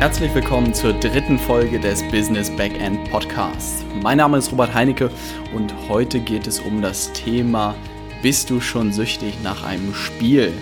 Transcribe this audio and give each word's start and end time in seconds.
Herzlich 0.00 0.34
willkommen 0.34 0.72
zur 0.72 0.94
dritten 0.94 1.38
Folge 1.38 1.78
des 1.78 2.02
Business 2.04 2.48
Backend 2.48 3.10
Podcasts. 3.10 3.84
Mein 4.02 4.16
Name 4.16 4.38
ist 4.38 4.50
Robert 4.50 4.72
Heinecke 4.72 5.10
und 5.54 5.74
heute 5.90 6.20
geht 6.20 6.46
es 6.46 6.58
um 6.58 6.80
das 6.80 7.12
Thema 7.12 7.74
Bist 8.22 8.48
du 8.48 8.62
schon 8.62 8.94
süchtig 8.94 9.34
nach 9.42 9.62
einem 9.62 9.92
Spiel? 9.92 10.54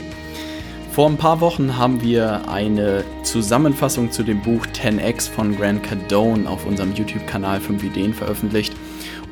Vor 0.91 1.09
ein 1.09 1.17
paar 1.17 1.41
Wochen 1.41 1.77
haben 1.77 2.03
wir 2.03 2.49
eine 2.49 3.05
Zusammenfassung 3.23 4.11
zu 4.11 4.25
dem 4.25 4.43
Buch 4.43 4.67
10x 4.67 5.31
von 5.31 5.57
Grant 5.57 5.85
Cardone 5.85 6.51
auf 6.51 6.67
unserem 6.67 6.93
YouTube-Kanal 6.93 7.61
5 7.61 7.85
Ideen 7.85 8.15
veröffentlicht. 8.15 8.75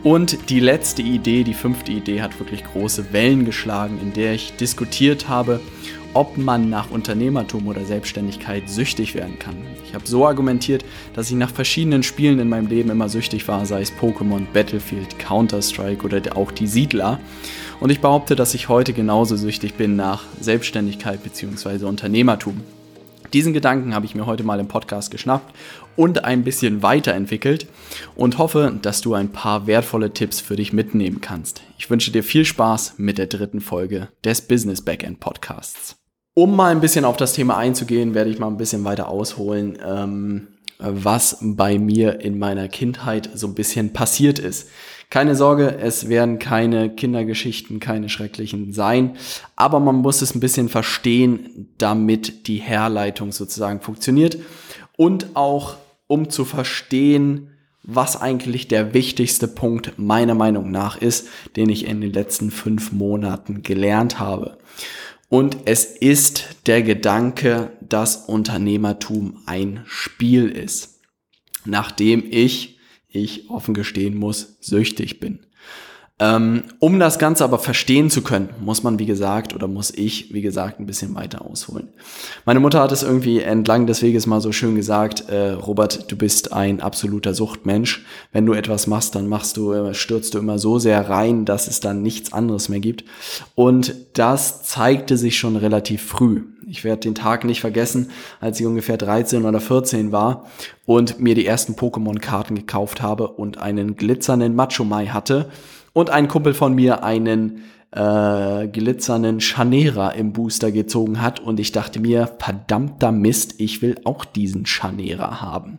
Und 0.04 0.50
die 0.50 0.60
letzte 0.60 1.02
Idee, 1.02 1.42
die 1.42 1.52
fünfte 1.52 1.90
Idee, 1.90 2.22
hat 2.22 2.38
wirklich 2.38 2.62
große 2.62 3.12
Wellen 3.12 3.44
geschlagen, 3.44 3.98
in 4.00 4.12
der 4.12 4.34
ich 4.34 4.54
diskutiert 4.54 5.28
habe, 5.28 5.60
ob 6.14 6.36
man 6.36 6.70
nach 6.70 6.90
Unternehmertum 6.90 7.66
oder 7.66 7.84
Selbstständigkeit 7.84 8.68
süchtig 8.68 9.14
werden 9.14 9.38
kann. 9.38 9.56
Ich 9.84 9.94
habe 9.94 10.06
so 10.06 10.26
argumentiert, 10.26 10.84
dass 11.14 11.30
ich 11.30 11.36
nach 11.36 11.50
verschiedenen 11.50 12.02
Spielen 12.02 12.38
in 12.38 12.48
meinem 12.48 12.66
Leben 12.66 12.90
immer 12.90 13.08
süchtig 13.08 13.46
war, 13.48 13.66
sei 13.66 13.82
es 13.82 13.92
Pokémon, 13.92 14.46
Battlefield, 14.52 15.18
Counter-Strike 15.18 16.04
oder 16.04 16.36
auch 16.36 16.50
die 16.50 16.66
Siedler. 16.66 17.18
Und 17.80 17.90
ich 17.90 18.00
behaupte, 18.00 18.36
dass 18.36 18.54
ich 18.54 18.68
heute 18.68 18.92
genauso 18.92 19.36
süchtig 19.36 19.74
bin 19.74 19.96
nach 19.96 20.24
Selbstständigkeit 20.40 21.22
bzw. 21.22 21.84
Unternehmertum. 21.84 22.60
Diesen 23.32 23.52
Gedanken 23.52 23.94
habe 23.94 24.06
ich 24.06 24.14
mir 24.14 24.26
heute 24.26 24.44
mal 24.44 24.60
im 24.60 24.68
Podcast 24.68 25.10
geschnappt 25.10 25.52
und 25.96 26.24
ein 26.24 26.44
bisschen 26.44 26.82
weiterentwickelt 26.82 27.66
und 28.14 28.38
hoffe, 28.38 28.78
dass 28.80 29.00
du 29.00 29.14
ein 29.14 29.32
paar 29.32 29.66
wertvolle 29.66 30.12
Tipps 30.12 30.40
für 30.40 30.56
dich 30.56 30.72
mitnehmen 30.72 31.20
kannst. 31.20 31.62
Ich 31.78 31.90
wünsche 31.90 32.12
dir 32.12 32.22
viel 32.22 32.44
Spaß 32.44 32.94
mit 32.98 33.18
der 33.18 33.26
dritten 33.26 33.60
Folge 33.60 34.08
des 34.24 34.42
Business 34.42 34.82
Backend 34.82 35.20
Podcasts. 35.20 35.96
Um 36.34 36.54
mal 36.54 36.70
ein 36.70 36.82
bisschen 36.82 37.06
auf 37.06 37.16
das 37.16 37.32
Thema 37.32 37.56
einzugehen, 37.56 38.14
werde 38.14 38.30
ich 38.30 38.38
mal 38.38 38.48
ein 38.48 38.58
bisschen 38.58 38.84
weiter 38.84 39.08
ausholen, 39.08 39.78
ähm, 39.82 40.48
was 40.78 41.38
bei 41.40 41.78
mir 41.78 42.20
in 42.20 42.38
meiner 42.38 42.68
Kindheit 42.68 43.30
so 43.34 43.46
ein 43.46 43.54
bisschen 43.54 43.94
passiert 43.94 44.38
ist. 44.38 44.68
Keine 45.08 45.36
Sorge, 45.36 45.78
es 45.78 46.08
werden 46.08 46.38
keine 46.38 46.90
Kindergeschichten, 46.90 47.80
keine 47.80 48.08
schrecklichen 48.08 48.72
sein, 48.72 49.16
aber 49.54 49.78
man 49.78 49.96
muss 49.96 50.20
es 50.20 50.34
ein 50.34 50.40
bisschen 50.40 50.68
verstehen, 50.68 51.68
damit 51.78 52.48
die 52.48 52.56
Herleitung 52.56 53.30
sozusagen 53.32 53.80
funktioniert 53.80 54.36
und 54.96 55.34
auch 55.34 55.76
um 56.06 56.30
zu 56.30 56.44
verstehen, 56.44 57.50
was 57.82 58.20
eigentlich 58.20 58.68
der 58.68 58.94
wichtigste 58.94 59.46
Punkt 59.46 59.96
meiner 59.96 60.34
Meinung 60.34 60.70
nach 60.70 61.00
ist, 61.00 61.28
den 61.54 61.68
ich 61.68 61.86
in 61.86 62.00
den 62.00 62.12
letzten 62.12 62.50
fünf 62.50 62.92
Monaten 62.92 63.62
gelernt 63.62 64.18
habe. 64.18 64.58
Und 65.28 65.58
es 65.64 65.84
ist 65.84 66.56
der 66.66 66.82
Gedanke, 66.82 67.72
dass 67.80 68.16
Unternehmertum 68.16 69.42
ein 69.46 69.82
Spiel 69.86 70.48
ist. 70.48 71.00
Nachdem 71.64 72.24
ich, 72.28 72.78
ich 73.08 73.50
offen 73.50 73.74
gestehen 73.74 74.16
muss, 74.16 74.56
süchtig 74.60 75.20
bin. 75.20 75.46
Ähm, 76.18 76.64
um 76.78 76.98
das 76.98 77.18
Ganze 77.18 77.44
aber 77.44 77.58
verstehen 77.58 78.08
zu 78.08 78.22
können, 78.22 78.48
muss 78.58 78.82
man, 78.82 78.98
wie 78.98 79.04
gesagt, 79.04 79.54
oder 79.54 79.68
muss 79.68 79.90
ich, 79.90 80.32
wie 80.32 80.40
gesagt, 80.40 80.80
ein 80.80 80.86
bisschen 80.86 81.14
weiter 81.14 81.44
ausholen. 81.44 81.88
Meine 82.46 82.58
Mutter 82.58 82.80
hat 82.80 82.90
es 82.90 83.02
irgendwie 83.02 83.40
entlang 83.40 83.86
des 83.86 84.00
Weges 84.00 84.26
mal 84.26 84.40
so 84.40 84.50
schön 84.50 84.76
gesagt, 84.76 85.28
äh, 85.28 85.50
Robert, 85.50 86.10
du 86.10 86.16
bist 86.16 86.54
ein 86.54 86.80
absoluter 86.80 87.34
Suchtmensch. 87.34 88.06
Wenn 88.32 88.46
du 88.46 88.54
etwas 88.54 88.86
machst, 88.86 89.14
dann 89.14 89.28
machst 89.28 89.58
du, 89.58 89.74
äh, 89.74 89.92
stürzt 89.92 90.32
du 90.32 90.38
immer 90.38 90.58
so 90.58 90.78
sehr 90.78 91.06
rein, 91.10 91.44
dass 91.44 91.68
es 91.68 91.80
dann 91.80 92.00
nichts 92.00 92.32
anderes 92.32 92.70
mehr 92.70 92.80
gibt. 92.80 93.04
Und 93.54 93.94
das 94.14 94.62
zeigte 94.62 95.18
sich 95.18 95.38
schon 95.38 95.56
relativ 95.56 96.02
früh. 96.02 96.44
Ich 96.68 96.82
werde 96.82 97.02
den 97.02 97.14
Tag 97.14 97.44
nicht 97.44 97.60
vergessen, 97.60 98.10
als 98.40 98.58
ich 98.58 98.66
ungefähr 98.66 98.96
13 98.96 99.44
oder 99.44 99.60
14 99.60 100.10
war 100.10 100.46
und 100.84 101.20
mir 101.20 101.36
die 101.36 101.46
ersten 101.46 101.74
Pokémon-Karten 101.74 102.56
gekauft 102.56 103.00
habe 103.00 103.28
und 103.28 103.58
einen 103.58 103.94
glitzernden 103.94 104.56
Macho 104.56 104.84
Mai 104.84 105.06
hatte 105.06 105.48
und 105.92 106.10
ein 106.10 106.26
Kumpel 106.26 106.54
von 106.54 106.74
mir 106.74 107.04
einen 107.04 107.62
äh, 107.92 108.66
glitzernden 108.66 109.38
Chanera 109.38 110.10
im 110.10 110.32
Booster 110.32 110.72
gezogen 110.72 111.22
hat 111.22 111.38
und 111.38 111.60
ich 111.60 111.70
dachte 111.70 112.00
mir, 112.00 112.34
verdammter 112.40 113.12
Mist, 113.12 113.54
ich 113.58 113.80
will 113.80 114.00
auch 114.02 114.24
diesen 114.24 114.64
Chanera 114.64 115.40
haben. 115.40 115.78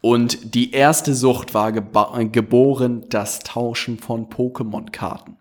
Und 0.00 0.56
die 0.56 0.72
erste 0.72 1.14
Sucht 1.14 1.54
war 1.54 1.70
geboren, 1.70 3.04
das 3.10 3.38
Tauschen 3.38 3.98
von 3.98 4.28
Pokémon-Karten. 4.28 5.36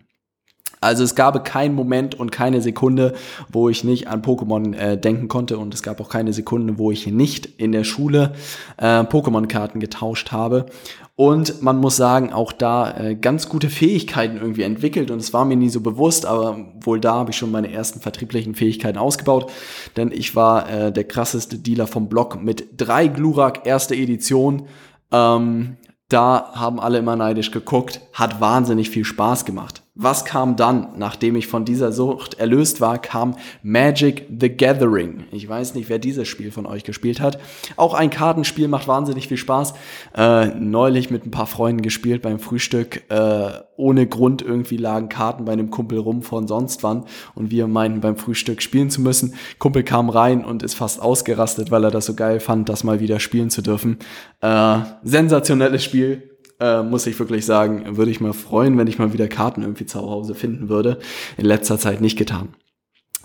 Also 0.85 1.03
es 1.03 1.16
gab 1.16 1.44
keinen 1.44 1.73
Moment 1.73 2.13
und 2.13 2.31
keine 2.31 2.62
Sekunde, 2.62 3.16
wo 3.51 3.69
ich 3.69 3.84
nicht 3.84 4.07
an 4.07 4.22
Pokémon 4.22 4.75
äh, 4.75 5.00
denken 5.00 5.28
konnte 5.28 5.57
und 5.57 5.73
es 5.73 5.81
gab 5.81 6.00
auch 6.00 6.09
keine 6.09 6.31
Sekunde, 6.31 6.78
wo 6.78 6.91
ich 6.91 7.07
nicht 7.07 7.47
in 7.57 7.72
der 7.72 7.84
Schule 7.84 8.34
äh, 8.78 9.00
Pokémon-Karten 9.00 9.79
getauscht 9.79 10.31
habe. 10.31 10.68
Und 11.16 11.63
man 11.63 11.78
muss 11.78 11.95
sagen, 11.95 12.31
auch 12.31 12.51
da 12.51 12.97
äh, 13.00 13.16
ganz 13.16 13.50
gute 13.50 13.72
Fähigkeiten 13.72 14.38
irgendwie 14.38 14.62
entwickelt 14.62 15.09
und 15.09 15.18
es 15.18 15.34
war 15.34 15.44
mir 15.44 15.57
nie 15.57 15.69
so 15.69 15.81
bewusst, 15.81 16.28
aber 16.28 16.59
wohl 16.81 17.00
da 17.00 17.16
habe 17.16 17.31
ich 17.31 17.38
schon 17.38 17.50
meine 17.50 17.72
ersten 17.72 18.00
vertrieblichen 18.00 18.53
Fähigkeiten 18.53 19.00
ausgebaut, 19.00 19.51
denn 19.97 20.12
ich 20.12 20.35
war 20.35 20.69
äh, 20.69 20.91
der 20.91 21.06
krasseste 21.06 21.57
Dealer 21.57 21.88
vom 21.88 22.09
Blog 22.09 22.44
mit 22.44 22.68
drei 22.78 23.07
Glurak 23.07 23.66
erste 23.66 23.95
Edition. 23.95 24.68
Ähm, 25.12 25.78
da 26.09 26.51
haben 26.53 26.79
alle 26.79 27.00
immer 27.00 27.16
neidisch 27.16 27.50
geguckt, 27.50 28.01
hat 28.13 28.40
wahnsinnig 28.40 28.91
viel 28.91 29.03
Spaß 29.03 29.45
gemacht. 29.45 29.81
Was 29.97 30.25
kam 30.25 30.57
dann, 30.57 30.89
nachdem 30.97 31.38
ich 31.38 31.47
von 31.47 31.63
dieser 31.63 31.94
Sucht 31.94 32.33
erlöst 32.33 32.81
war, 32.81 32.97
kam 32.97 33.38
Magic 33.63 34.28
the 34.41 34.50
Gathering. 34.50 35.23
Ich 35.31 35.47
weiß 35.47 35.73
nicht, 35.73 35.88
wer 35.88 36.00
dieses 36.00 36.28
Spiel 36.28 36.51
von 36.51 36.66
euch 36.66 36.83
gespielt 36.83 37.22
hat. 37.22 37.39
Auch 37.78 37.94
ein 37.94 38.09
Kartenspiel 38.09 38.67
macht 38.67 38.89
wahnsinnig 38.89 39.29
viel 39.29 39.38
Spaß. 39.38 39.73
Äh, 40.13 40.47
neulich 40.47 41.11
mit 41.11 41.25
ein 41.25 41.31
paar 41.31 41.47
Freunden 41.47 41.81
gespielt 41.81 42.22
beim 42.23 42.39
Frühstück. 42.39 43.09
Äh, 43.09 43.51
ohne 43.78 44.06
Grund 44.06 44.41
irgendwie 44.41 44.75
lagen 44.75 45.07
Karten 45.07 45.45
bei 45.45 45.53
einem 45.53 45.69
Kumpel 45.69 46.00
rum 46.00 46.23
von 46.23 46.45
sonst 46.45 46.83
wann 46.83 47.06
und 47.33 47.50
wir 47.51 47.67
meinten 47.67 48.01
beim 48.01 48.17
Frühstück 48.17 48.62
spielen 48.62 48.89
zu 48.89 49.00
müssen. 49.01 49.35
Kumpel 49.59 49.83
kam 49.83 50.09
rein 50.09 50.44
und 50.44 50.62
ist 50.62 50.73
fast 50.73 51.01
ausgerastet, 51.01 51.72
weil 51.72 51.85
er 51.85 51.91
das 51.91 52.06
so 52.06 52.16
geil 52.16 52.41
fand, 52.41 52.67
das 52.67 52.83
mal 52.83 53.00
wieder 53.00 53.22
spielen 53.22 53.50
zu 53.50 53.62
dürfen. 53.62 54.00
Äh, 54.41 54.79
sensationelles 55.03 55.85
Spiel 55.85 56.34
äh, 56.60 56.84
muss 56.84 57.08
ich 57.08 57.18
wirklich 57.20 57.46
sagen, 57.46 57.98
würde 57.98 58.12
ich 58.12 58.22
mal 58.22 58.34
freuen, 58.34 58.78
wenn 58.78 58.88
ich 58.88 59.00
mal 59.00 59.14
wieder 59.14 59.28
Karten 59.28 59.62
irgendwie 59.62 59.86
zu 59.86 60.00
Hause 60.02 60.36
finden 60.36 60.70
würde. 60.70 61.00
In 61.38 61.46
letzter 61.46 61.78
Zeit 61.78 62.02
nicht 62.02 62.18
getan. 62.18 62.50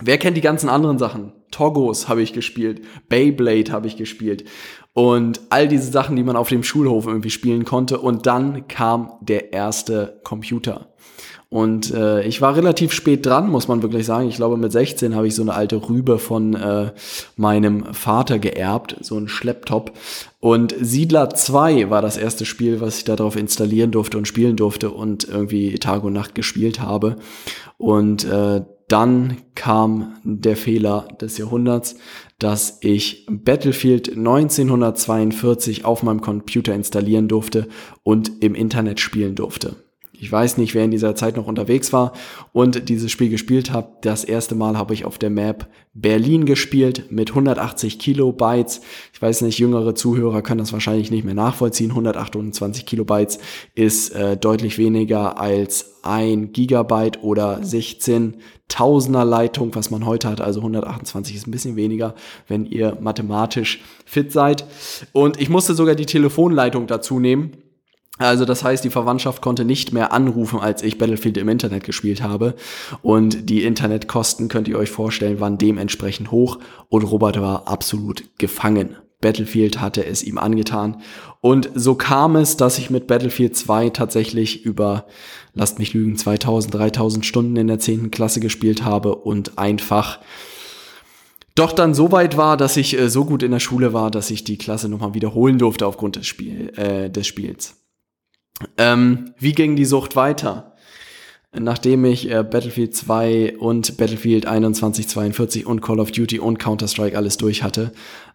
Wer 0.02 0.16
kennt 0.16 0.36
die 0.36 0.42
ganzen 0.42 0.70
anderen 0.70 0.98
Sachen? 0.98 1.32
Toggos 1.50 2.08
habe 2.08 2.22
ich 2.22 2.32
gespielt, 2.32 2.82
Beyblade 3.08 3.70
habe 3.70 3.86
ich 3.86 3.96
gespielt 3.96 4.44
und 4.92 5.40
all 5.50 5.68
diese 5.68 5.90
Sachen, 5.90 6.16
die 6.16 6.22
man 6.22 6.36
auf 6.36 6.48
dem 6.48 6.62
Schulhof 6.62 7.06
irgendwie 7.06 7.30
spielen 7.30 7.64
konnte. 7.64 8.00
Und 8.00 8.26
dann 8.26 8.66
kam 8.66 9.12
der 9.20 9.52
erste 9.52 10.20
Computer. 10.24 10.89
Und 11.50 11.92
äh, 11.92 12.22
ich 12.22 12.40
war 12.40 12.54
relativ 12.54 12.92
spät 12.92 13.26
dran, 13.26 13.50
muss 13.50 13.66
man 13.66 13.82
wirklich 13.82 14.06
sagen. 14.06 14.28
Ich 14.28 14.36
glaube, 14.36 14.56
mit 14.56 14.70
16 14.70 15.16
habe 15.16 15.26
ich 15.26 15.34
so 15.34 15.42
eine 15.42 15.52
alte 15.52 15.88
Rübe 15.88 16.20
von 16.20 16.54
äh, 16.54 16.92
meinem 17.36 17.92
Vater 17.92 18.38
geerbt, 18.38 18.96
so 19.00 19.18
ein 19.18 19.26
Schlepptop. 19.26 19.92
Und 20.38 20.76
Siedler 20.80 21.30
2 21.30 21.90
war 21.90 22.02
das 22.02 22.16
erste 22.16 22.46
Spiel, 22.46 22.80
was 22.80 22.98
ich 22.98 23.04
darauf 23.04 23.34
installieren 23.34 23.90
durfte 23.90 24.16
und 24.16 24.28
spielen 24.28 24.54
durfte 24.54 24.90
und 24.90 25.24
irgendwie 25.24 25.76
Tag 25.80 26.04
und 26.04 26.12
Nacht 26.12 26.36
gespielt 26.36 26.80
habe. 26.80 27.16
Und 27.78 28.24
äh, 28.24 28.62
dann 28.86 29.38
kam 29.56 30.18
der 30.22 30.56
Fehler 30.56 31.08
des 31.20 31.36
Jahrhunderts, 31.36 31.96
dass 32.38 32.78
ich 32.80 33.26
Battlefield 33.28 34.16
1942 34.16 35.84
auf 35.84 36.04
meinem 36.04 36.20
Computer 36.20 36.74
installieren 36.74 37.26
durfte 37.26 37.66
und 38.04 38.30
im 38.40 38.54
Internet 38.54 39.00
spielen 39.00 39.34
durfte. 39.34 39.74
Ich 40.20 40.30
weiß 40.30 40.58
nicht, 40.58 40.74
wer 40.74 40.84
in 40.84 40.90
dieser 40.90 41.14
Zeit 41.14 41.36
noch 41.36 41.46
unterwegs 41.46 41.94
war 41.94 42.12
und 42.52 42.90
dieses 42.90 43.10
Spiel 43.10 43.30
gespielt 43.30 43.72
hat. 43.72 44.04
Das 44.04 44.22
erste 44.22 44.54
Mal 44.54 44.76
habe 44.76 44.92
ich 44.92 45.06
auf 45.06 45.16
der 45.16 45.30
Map 45.30 45.68
Berlin 45.94 46.44
gespielt 46.44 47.10
mit 47.10 47.30
180 47.30 47.98
Kilobytes. 47.98 48.82
Ich 49.14 49.22
weiß 49.22 49.40
nicht, 49.40 49.58
jüngere 49.58 49.94
Zuhörer 49.94 50.42
können 50.42 50.58
das 50.58 50.74
wahrscheinlich 50.74 51.10
nicht 51.10 51.24
mehr 51.24 51.34
nachvollziehen. 51.34 51.90
128 51.90 52.84
Kilobytes 52.84 53.38
ist 53.74 54.10
äh, 54.10 54.36
deutlich 54.36 54.76
weniger 54.76 55.40
als 55.40 55.96
ein 56.02 56.52
Gigabyte 56.52 57.22
oder 57.22 57.64
16 57.64 58.36
Tausender 58.68 59.24
Leitung, 59.24 59.74
was 59.74 59.90
man 59.90 60.06
heute 60.06 60.28
hat. 60.28 60.40
Also 60.40 60.60
128 60.60 61.34
ist 61.34 61.48
ein 61.48 61.50
bisschen 61.50 61.74
weniger, 61.74 62.14
wenn 62.46 62.66
ihr 62.66 62.96
mathematisch 63.00 63.82
fit 64.04 64.30
seid. 64.30 64.64
Und 65.12 65.40
ich 65.40 65.48
musste 65.48 65.74
sogar 65.74 65.96
die 65.96 66.06
Telefonleitung 66.06 66.86
dazu 66.86 67.18
nehmen 67.18 67.56
also 68.26 68.44
das 68.44 68.62
heißt, 68.62 68.84
die 68.84 68.90
Verwandtschaft 68.90 69.40
konnte 69.40 69.64
nicht 69.64 69.92
mehr 69.92 70.12
anrufen, 70.12 70.60
als 70.60 70.82
ich 70.82 70.98
Battlefield 70.98 71.38
im 71.38 71.48
Internet 71.48 71.84
gespielt 71.84 72.22
habe. 72.22 72.54
Und 73.02 73.48
die 73.48 73.64
Internetkosten 73.64 74.48
könnt 74.48 74.68
ihr 74.68 74.78
euch 74.78 74.90
vorstellen, 74.90 75.40
waren 75.40 75.56
dementsprechend 75.56 76.30
hoch 76.30 76.58
und 76.88 77.02
Robert 77.02 77.40
war 77.40 77.66
absolut 77.66 78.24
gefangen. 78.38 78.96
Battlefield 79.20 79.80
hatte 79.80 80.04
es 80.04 80.22
ihm 80.22 80.38
angetan. 80.38 81.02
Und 81.40 81.70
so 81.74 81.94
kam 81.94 82.36
es, 82.36 82.56
dass 82.56 82.78
ich 82.78 82.90
mit 82.90 83.06
Battlefield 83.06 83.56
2 83.56 83.90
tatsächlich 83.90 84.64
über, 84.64 85.06
lasst 85.54 85.78
mich 85.78 85.94
lügen, 85.94 86.16
2000, 86.16 86.74
3000 86.74 87.24
Stunden 87.26 87.56
in 87.56 87.68
der 87.68 87.78
10. 87.78 88.10
Klasse 88.10 88.40
gespielt 88.40 88.84
habe 88.84 89.14
und 89.14 89.58
einfach 89.58 90.20
doch 91.54 91.72
dann 91.72 91.94
so 91.94 92.12
weit 92.12 92.36
war, 92.36 92.56
dass 92.56 92.76
ich 92.76 92.98
äh, 92.98 93.08
so 93.08 93.24
gut 93.24 93.42
in 93.42 93.50
der 93.50 93.60
Schule 93.60 93.92
war, 93.92 94.10
dass 94.10 94.30
ich 94.30 94.44
die 94.44 94.56
Klasse 94.58 94.88
nochmal 94.88 95.14
wiederholen 95.14 95.58
durfte 95.58 95.86
aufgrund 95.86 96.16
des, 96.16 96.26
Spiel, 96.26 96.72
äh, 96.76 97.10
des 97.10 97.26
Spiels. 97.26 97.79
Ähm, 98.76 99.32
wie 99.38 99.52
ging 99.52 99.76
die 99.76 99.84
Sucht 99.84 100.16
weiter? 100.16 100.74
Nachdem 101.52 102.04
ich 102.04 102.30
äh, 102.30 102.44
Battlefield 102.44 102.94
2 102.94 103.58
und 103.58 103.96
Battlefield 103.96 104.44
2142 104.44 105.66
und 105.66 105.80
Call 105.80 105.98
of 105.98 106.12
Duty 106.12 106.38
und 106.38 106.58
Counter-Strike 106.58 107.16
alles 107.16 107.38
durch 107.38 107.62
hatte, 107.62 107.92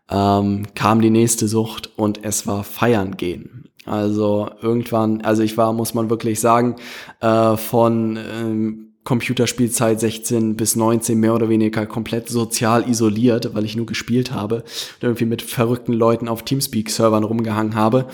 ähm, 0.10 0.68
kam 0.76 1.02
die 1.02 1.10
nächste 1.10 1.48
Sucht 1.48 1.92
und 1.96 2.24
es 2.24 2.46
war 2.46 2.64
feiern 2.64 3.16
gehen. 3.16 3.70
Also 3.86 4.50
irgendwann, 4.62 5.22
also 5.22 5.44
ich 5.44 5.58
war, 5.58 5.72
muss 5.72 5.94
man 5.94 6.10
wirklich 6.10 6.40
sagen, 6.40 6.76
äh, 7.22 7.56
von 7.56 8.18
ähm, 8.18 8.85
Computerspielzeit 9.06 10.00
16 10.00 10.58
bis 10.58 10.76
19 10.76 11.18
mehr 11.18 11.34
oder 11.36 11.48
weniger 11.48 11.86
komplett 11.86 12.28
sozial 12.28 12.90
isoliert, 12.90 13.54
weil 13.54 13.64
ich 13.64 13.78
nur 13.78 13.86
gespielt 13.86 14.32
habe 14.32 14.58
und 14.58 15.04
irgendwie 15.04 15.26
mit 15.26 15.42
verrückten 15.44 15.94
Leuten 15.94 16.28
auf 16.28 16.44
Teamspeak-Servern 16.44 17.24
rumgehangen 17.24 17.76
habe. 17.76 18.08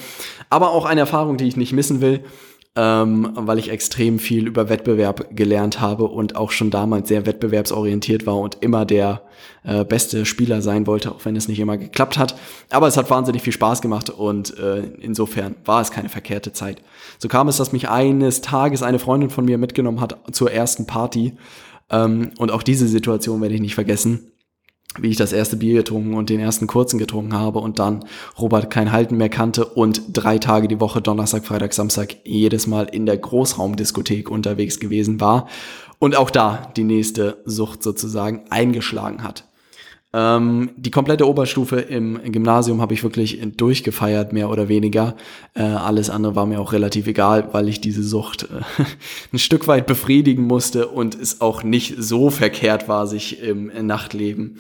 Aber 0.50 0.72
auch 0.72 0.86
eine 0.86 1.00
Erfahrung, 1.00 1.38
die 1.38 1.48
ich 1.48 1.58
nicht 1.58 1.74
missen 1.74 2.02
will 2.02 2.20
ähm, 2.78 3.32
weil 3.36 3.60
ich 3.60 3.70
extrem 3.70 4.18
viel 4.18 4.48
über 4.48 4.70
Wettbewerb 4.70 5.36
gelernt 5.36 5.82
habe 5.82 6.06
und 6.06 6.38
auch 6.38 6.52
schon 6.52 6.70
damals 6.70 7.10
sehr 7.10 7.26
wettbewerbsorientiert 7.26 8.26
war 8.26 8.38
und 8.38 8.58
immer 8.62 8.86
der 8.86 9.24
äh, 9.64 9.84
beste 9.84 10.26
Spieler 10.26 10.62
sein 10.62 10.88
wollte, 10.88 11.12
auch 11.12 11.26
wenn 11.26 11.36
es 11.36 11.50
nicht 11.50 11.60
immer 11.60 11.78
geklappt 11.78 12.18
hat. 12.18 12.36
Aber 12.70 12.88
es 12.88 12.96
hat 12.96 13.10
wahnsinnig 13.10 13.42
viel 13.42 13.52
Spaß 13.52 13.82
gemacht 13.82 14.10
und 14.10 14.58
äh, 14.58 14.84
insofern 15.02 15.56
war 15.66 15.82
es 15.82 15.92
keine 15.92 16.08
verkehrte 16.08 16.54
Zeit. 16.54 16.82
So 17.20 17.28
kam 17.28 17.50
es, 17.50 17.58
dass 17.58 17.74
mich 17.74 17.90
eines 17.90 18.40
Tages 18.40 18.84
eine 18.84 19.00
Freundin 19.00 19.30
von 19.30 19.44
mir 19.44 19.58
mitgenommen 19.58 20.00
hat 20.00 20.18
zur 20.32 20.52
ersten 20.52 20.88
Party. 20.88 21.34
Ähm, 21.90 22.32
und 22.38 22.52
auch 22.52 22.64
diese 22.64 22.88
Situation 22.88 23.42
werde 23.42 23.56
ich 23.56 23.62
nicht 23.62 23.76
vergessen 23.76 24.31
wie 25.00 25.10
ich 25.10 25.18
das 25.18 25.32
erste 25.32 25.58
Bier 25.58 25.76
getrunken 25.76 26.14
und 26.14 26.30
den 26.30 26.40
ersten 26.40 26.68
kurzen 26.68 26.98
getrunken 26.98 27.34
habe 27.34 27.60
und 27.60 27.80
dann 27.80 28.06
Robert 28.38 28.70
kein 28.70 28.92
Halten 28.92 29.18
mehr 29.18 29.30
kannte 29.30 29.66
und 29.66 30.02
drei 30.12 30.38
Tage 30.38 30.68
die 30.68 30.80
Woche, 30.80 31.02
Donnerstag, 31.02 31.46
Freitag, 31.46 31.74
Samstag, 31.74 32.18
jedes 32.24 32.68
Mal 32.68 32.86
in 32.86 33.06
der 33.06 33.18
Großraumdiskothek 33.18 34.30
unterwegs 34.30 34.80
gewesen 34.80 35.22
war 35.22 35.48
und 36.00 36.16
auch 36.16 36.30
da 36.30 36.72
die 36.76 36.84
nächste 36.84 37.42
Sucht 37.46 37.84
sozusagen 37.84 38.44
eingeschlagen 38.50 39.24
hat. 39.24 39.46
Ähm, 40.14 40.72
die 40.76 40.92
komplette 40.92 41.28
Oberstufe 41.28 41.80
im 41.80 42.20
Gymnasium 42.32 42.82
habe 42.82 42.94
ich 42.94 43.04
wirklich 43.04 43.40
durchgefeiert, 43.56 44.34
mehr 44.34 44.50
oder 44.50 44.68
weniger. 44.68 45.16
Äh, 45.54 45.62
alles 45.62 46.10
andere 46.10 46.36
war 46.36 46.46
mir 46.46 46.60
auch 46.60 46.74
relativ 46.74 47.08
egal, 47.08 47.50
weil 47.54 47.70
ich 47.70 47.80
diese 47.80 48.04
Sucht 48.04 48.44
äh, 48.44 48.84
ein 49.34 49.40
Stück 49.40 49.68
weit 49.68 49.88
befriedigen 49.88 50.44
musste 50.44 50.88
und 50.90 51.16
es 51.16 51.40
auch 51.40 51.64
nicht 51.64 51.96
so 51.98 52.30
verkehrt 52.30 52.90
war, 52.90 53.08
sich 53.08 53.42
im 53.42 53.72
Nachtleben 53.88 54.58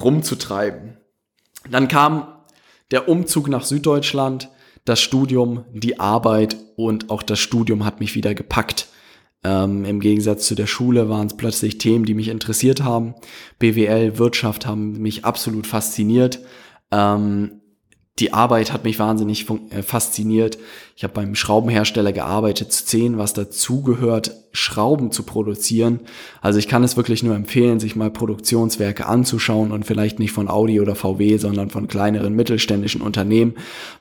rumzutreiben. 0.00 0.96
Dann 1.70 1.88
kam 1.88 2.26
der 2.90 3.08
Umzug 3.08 3.48
nach 3.48 3.64
Süddeutschland, 3.64 4.50
das 4.84 5.00
Studium, 5.00 5.64
die 5.72 5.98
Arbeit 5.98 6.56
und 6.76 7.10
auch 7.10 7.22
das 7.22 7.38
Studium 7.38 7.84
hat 7.84 8.00
mich 8.00 8.14
wieder 8.14 8.34
gepackt. 8.34 8.88
Ähm, 9.44 9.84
Im 9.84 10.00
Gegensatz 10.00 10.46
zu 10.46 10.54
der 10.54 10.66
Schule 10.66 11.08
waren 11.08 11.26
es 11.26 11.36
plötzlich 11.36 11.78
Themen, 11.78 12.06
die 12.06 12.14
mich 12.14 12.28
interessiert 12.28 12.82
haben. 12.82 13.14
BWL, 13.58 14.18
Wirtschaft 14.18 14.66
haben 14.66 15.00
mich 15.00 15.24
absolut 15.24 15.66
fasziniert. 15.66 16.40
Ähm, 16.90 17.60
die 18.20 18.32
Arbeit 18.32 18.72
hat 18.72 18.84
mich 18.84 19.00
wahnsinnig 19.00 19.46
äh, 19.70 19.82
fasziniert. 19.82 20.56
Ich 20.96 21.02
habe 21.02 21.14
beim 21.14 21.34
Schraubenhersteller 21.34 22.12
gearbeitet, 22.12 22.72
zu 22.72 22.86
sehen, 22.86 23.18
was 23.18 23.34
dazugehört, 23.34 24.30
Schrauben 24.52 25.10
zu 25.10 25.24
produzieren. 25.24 26.00
Also 26.40 26.60
ich 26.60 26.68
kann 26.68 26.84
es 26.84 26.96
wirklich 26.96 27.24
nur 27.24 27.34
empfehlen, 27.34 27.80
sich 27.80 27.96
mal 27.96 28.12
Produktionswerke 28.12 29.06
anzuschauen 29.06 29.72
und 29.72 29.84
vielleicht 29.84 30.20
nicht 30.20 30.32
von 30.32 30.48
Audi 30.48 30.80
oder 30.80 30.94
VW, 30.94 31.38
sondern 31.38 31.70
von 31.70 31.88
kleineren 31.88 32.34
mittelständischen 32.34 33.02
Unternehmen, 33.02 33.54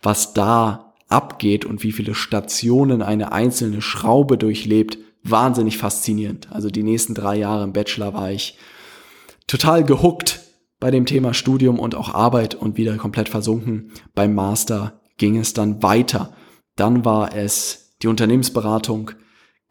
was 0.03 0.33
da 0.33 0.93
abgeht 1.09 1.65
und 1.65 1.83
wie 1.83 1.91
viele 1.91 2.13
Stationen 2.13 3.01
eine 3.01 3.31
einzelne 3.31 3.81
Schraube 3.81 4.37
durchlebt, 4.37 4.99
wahnsinnig 5.23 5.77
faszinierend. 5.77 6.51
Also 6.51 6.69
die 6.69 6.83
nächsten 6.83 7.15
drei 7.15 7.37
Jahre 7.37 7.63
im 7.63 7.73
Bachelor 7.73 8.13
war 8.13 8.31
ich 8.31 8.57
total 9.47 9.83
gehuckt 9.83 10.41
bei 10.79 10.91
dem 10.91 11.05
Thema 11.05 11.33
Studium 11.33 11.79
und 11.79 11.95
auch 11.95 12.13
Arbeit 12.13 12.55
und 12.55 12.77
wieder 12.77 12.95
komplett 12.97 13.29
versunken. 13.29 13.91
Beim 14.15 14.35
Master 14.35 14.99
ging 15.17 15.37
es 15.37 15.53
dann 15.53 15.81
weiter. 15.81 16.33
Dann 16.75 17.05
war 17.05 17.35
es 17.35 17.95
die 18.01 18.07
Unternehmensberatung. 18.07 19.11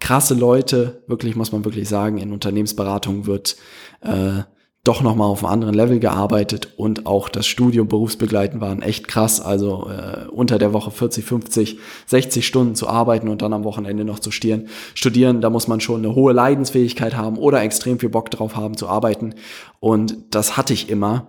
Krasse 0.00 0.34
Leute, 0.34 1.04
wirklich 1.06 1.36
muss 1.36 1.52
man 1.52 1.64
wirklich 1.64 1.88
sagen, 1.88 2.18
in 2.18 2.32
Unternehmensberatung 2.32 3.26
wird 3.26 3.56
äh, 4.00 4.42
doch 4.84 5.00
nochmal 5.00 5.28
auf 5.28 5.44
einem 5.44 5.52
anderen 5.52 5.74
Level 5.74 6.00
gearbeitet 6.00 6.70
und 6.76 7.06
auch 7.06 7.28
das 7.28 7.46
Studium 7.46 7.86
berufsbegleiten 7.86 8.60
waren 8.60 8.82
echt 8.82 9.06
krass. 9.06 9.40
Also 9.40 9.88
äh, 9.88 10.26
unter 10.28 10.58
der 10.58 10.72
Woche 10.72 10.90
40, 10.90 11.24
50, 11.24 11.78
60 12.06 12.44
Stunden 12.44 12.74
zu 12.74 12.88
arbeiten 12.88 13.28
und 13.28 13.42
dann 13.42 13.52
am 13.52 13.62
Wochenende 13.62 14.04
noch 14.04 14.18
zu 14.18 14.32
studieren. 14.32 14.68
Studieren, 14.94 15.40
da 15.40 15.50
muss 15.50 15.68
man 15.68 15.80
schon 15.80 16.04
eine 16.04 16.16
hohe 16.16 16.32
Leidensfähigkeit 16.32 17.16
haben 17.16 17.38
oder 17.38 17.62
extrem 17.62 18.00
viel 18.00 18.08
Bock 18.08 18.30
drauf 18.32 18.56
haben 18.56 18.76
zu 18.76 18.88
arbeiten. 18.88 19.36
Und 19.78 20.16
das 20.34 20.56
hatte 20.56 20.72
ich 20.72 20.90
immer. 20.90 21.28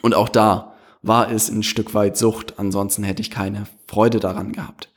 Und 0.00 0.14
auch 0.14 0.30
da 0.30 0.72
war 1.02 1.30
es 1.30 1.50
ein 1.50 1.62
Stück 1.62 1.92
weit 1.92 2.16
Sucht. 2.16 2.54
Ansonsten 2.56 3.02
hätte 3.02 3.20
ich 3.20 3.30
keine 3.30 3.66
Freude 3.88 4.20
daran 4.20 4.52
gehabt. 4.52 4.90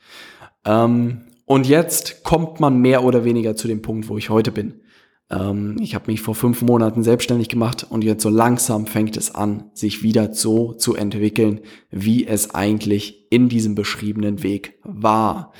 Ähm, 0.63 1.23
und 1.45 1.67
jetzt 1.67 2.23
kommt 2.23 2.61
man 2.61 2.77
mehr 2.77 3.03
oder 3.03 3.25
weniger 3.25 3.57
zu 3.57 3.67
dem 3.67 3.81
Punkt, 3.81 4.07
wo 4.07 4.17
ich 4.17 4.29
heute 4.29 4.53
bin. 4.53 4.79
Ähm, 5.29 5.77
ich 5.79 5.95
habe 5.95 6.11
mich 6.11 6.21
vor 6.21 6.35
fünf 6.35 6.61
Monaten 6.61 7.03
selbstständig 7.03 7.49
gemacht 7.49 7.85
und 7.89 8.03
jetzt 8.03 8.23
so 8.23 8.29
langsam 8.29 8.87
fängt 8.87 9.17
es 9.17 9.33
an, 9.33 9.71
sich 9.73 10.03
wieder 10.03 10.33
so 10.33 10.73
zu 10.73 10.95
entwickeln, 10.95 11.61
wie 11.91 12.27
es 12.27 12.53
eigentlich 12.53 13.31
in 13.31 13.49
diesem 13.49 13.75
beschriebenen 13.75 14.43
Weg 14.43 14.79
war. 14.83 15.51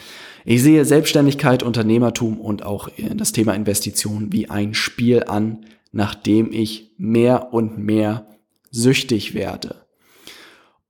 Ich 0.45 0.62
sehe 0.62 0.83
Selbstständigkeit, 0.86 1.63
Unternehmertum 1.63 2.39
und 2.39 2.63
auch 2.63 2.89
äh, 2.98 3.15
das 3.15 3.31
Thema 3.31 3.54
Investition 3.54 4.31
wie 4.31 4.50
ein 4.50 4.74
Spiel 4.74 5.24
an, 5.24 5.65
nachdem 5.92 6.51
ich 6.51 6.94
mehr 6.98 7.54
und 7.54 7.77
mehr 7.77 8.27
süchtig 8.71 9.33
werde. 9.33 9.86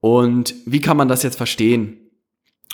Und 0.00 0.54
wie 0.66 0.80
kann 0.80 0.96
man 0.96 1.08
das 1.08 1.22
jetzt 1.22 1.36
verstehen? 1.36 1.98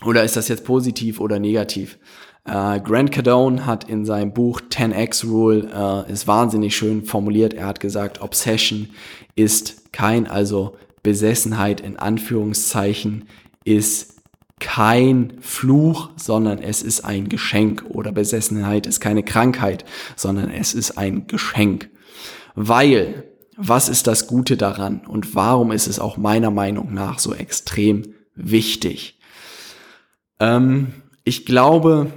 Oder 0.05 0.25
ist 0.25 0.37
das 0.37 0.49
jetzt 0.49 0.65
positiv 0.65 1.21
oder 1.21 1.39
negativ? 1.39 1.99
Äh, 2.45 2.81
Grant 2.81 3.13
Cardone 3.13 3.67
hat 3.67 3.89
in 3.89 4.05
seinem 4.05 4.33
Buch 4.33 4.61
10x 4.61 5.27
Rule 5.27 6.07
äh, 6.09 6.13
ist 6.13 6.27
wahnsinnig 6.27 6.77
schön 6.77 7.05
formuliert. 7.05 7.55
Er 7.55 7.67
hat 7.67 7.81
gesagt, 7.81 8.21
Obsession 8.21 8.91
ist 9.35 9.93
kein, 9.93 10.27
also 10.27 10.77
Besessenheit 11.03 11.81
in 11.81 11.99
Anführungszeichen 11.99 13.27
ist 13.65 14.21
kein 14.59 15.39
Fluch, 15.41 16.11
sondern 16.17 16.59
es 16.59 16.83
ist 16.83 17.01
ein 17.05 17.29
Geschenk. 17.29 17.85
Oder 17.89 18.13
Besessenheit 18.13 18.87
ist 18.87 19.01
keine 19.01 19.23
Krankheit, 19.23 19.85
sondern 20.17 20.51
es 20.51 20.75
ist 20.75 20.99
ein 20.99 21.27
Geschenk. 21.27 21.91
Weil, 22.55 23.25
was 23.57 23.89
ist 23.89 24.07
das 24.07 24.27
Gute 24.27 24.57
daran 24.57 25.03
und 25.07 25.35
warum 25.35 25.73
ist 25.73 25.87
es 25.87 25.99
auch 25.99 26.17
meiner 26.17 26.51
Meinung 26.51 26.93
nach 26.93 27.19
so 27.19 27.35
extrem 27.35 28.15
wichtig? 28.35 29.19
Ähm, 30.39 30.95
ich 31.25 31.47
glaube, 31.47 32.13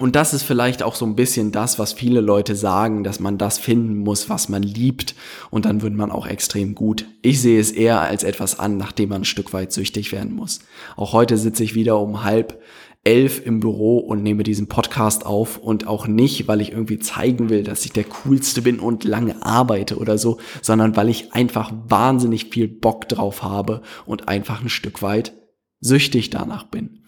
und 0.00 0.16
das 0.16 0.34
ist 0.34 0.42
vielleicht 0.42 0.82
auch 0.82 0.96
so 0.96 1.06
ein 1.06 1.14
bisschen 1.14 1.52
das, 1.52 1.78
was 1.78 1.92
viele 1.92 2.20
Leute 2.20 2.56
sagen, 2.56 3.04
dass 3.04 3.20
man 3.20 3.38
das 3.38 3.58
finden 3.58 3.98
muss, 3.98 4.28
was 4.28 4.48
man 4.48 4.64
liebt. 4.64 5.14
Und 5.50 5.66
dann 5.66 5.82
wird 5.82 5.94
man 5.94 6.10
auch 6.10 6.26
extrem 6.26 6.74
gut. 6.74 7.06
Ich 7.22 7.40
sehe 7.40 7.60
es 7.60 7.70
eher 7.70 8.00
als 8.00 8.24
etwas 8.24 8.58
an, 8.58 8.76
nachdem 8.76 9.10
man 9.10 9.22
ein 9.22 9.24
Stück 9.24 9.52
weit 9.52 9.72
süchtig 9.72 10.10
werden 10.10 10.34
muss. 10.34 10.60
Auch 10.96 11.12
heute 11.12 11.38
sitze 11.38 11.62
ich 11.62 11.76
wieder 11.76 12.00
um 12.00 12.24
halb 12.24 12.60
elf 13.04 13.44
im 13.44 13.60
Büro 13.60 13.98
und 13.98 14.22
nehme 14.22 14.42
diesen 14.42 14.66
Podcast 14.66 15.26
auf 15.26 15.58
und 15.58 15.86
auch 15.86 16.06
nicht, 16.08 16.48
weil 16.48 16.60
ich 16.60 16.72
irgendwie 16.72 16.98
zeigen 16.98 17.50
will, 17.50 17.62
dass 17.62 17.84
ich 17.84 17.92
der 17.92 18.04
coolste 18.04 18.62
bin 18.62 18.80
und 18.80 19.04
lange 19.04 19.44
arbeite 19.44 19.98
oder 19.98 20.16
so, 20.18 20.38
sondern 20.62 20.96
weil 20.96 21.10
ich 21.10 21.34
einfach 21.34 21.70
wahnsinnig 21.86 22.46
viel 22.46 22.66
Bock 22.66 23.08
drauf 23.08 23.42
habe 23.42 23.82
und 24.06 24.28
einfach 24.28 24.62
ein 24.62 24.70
Stück 24.70 25.02
weit 25.02 25.34
süchtig 25.80 26.30
danach 26.30 26.64
bin. 26.64 27.03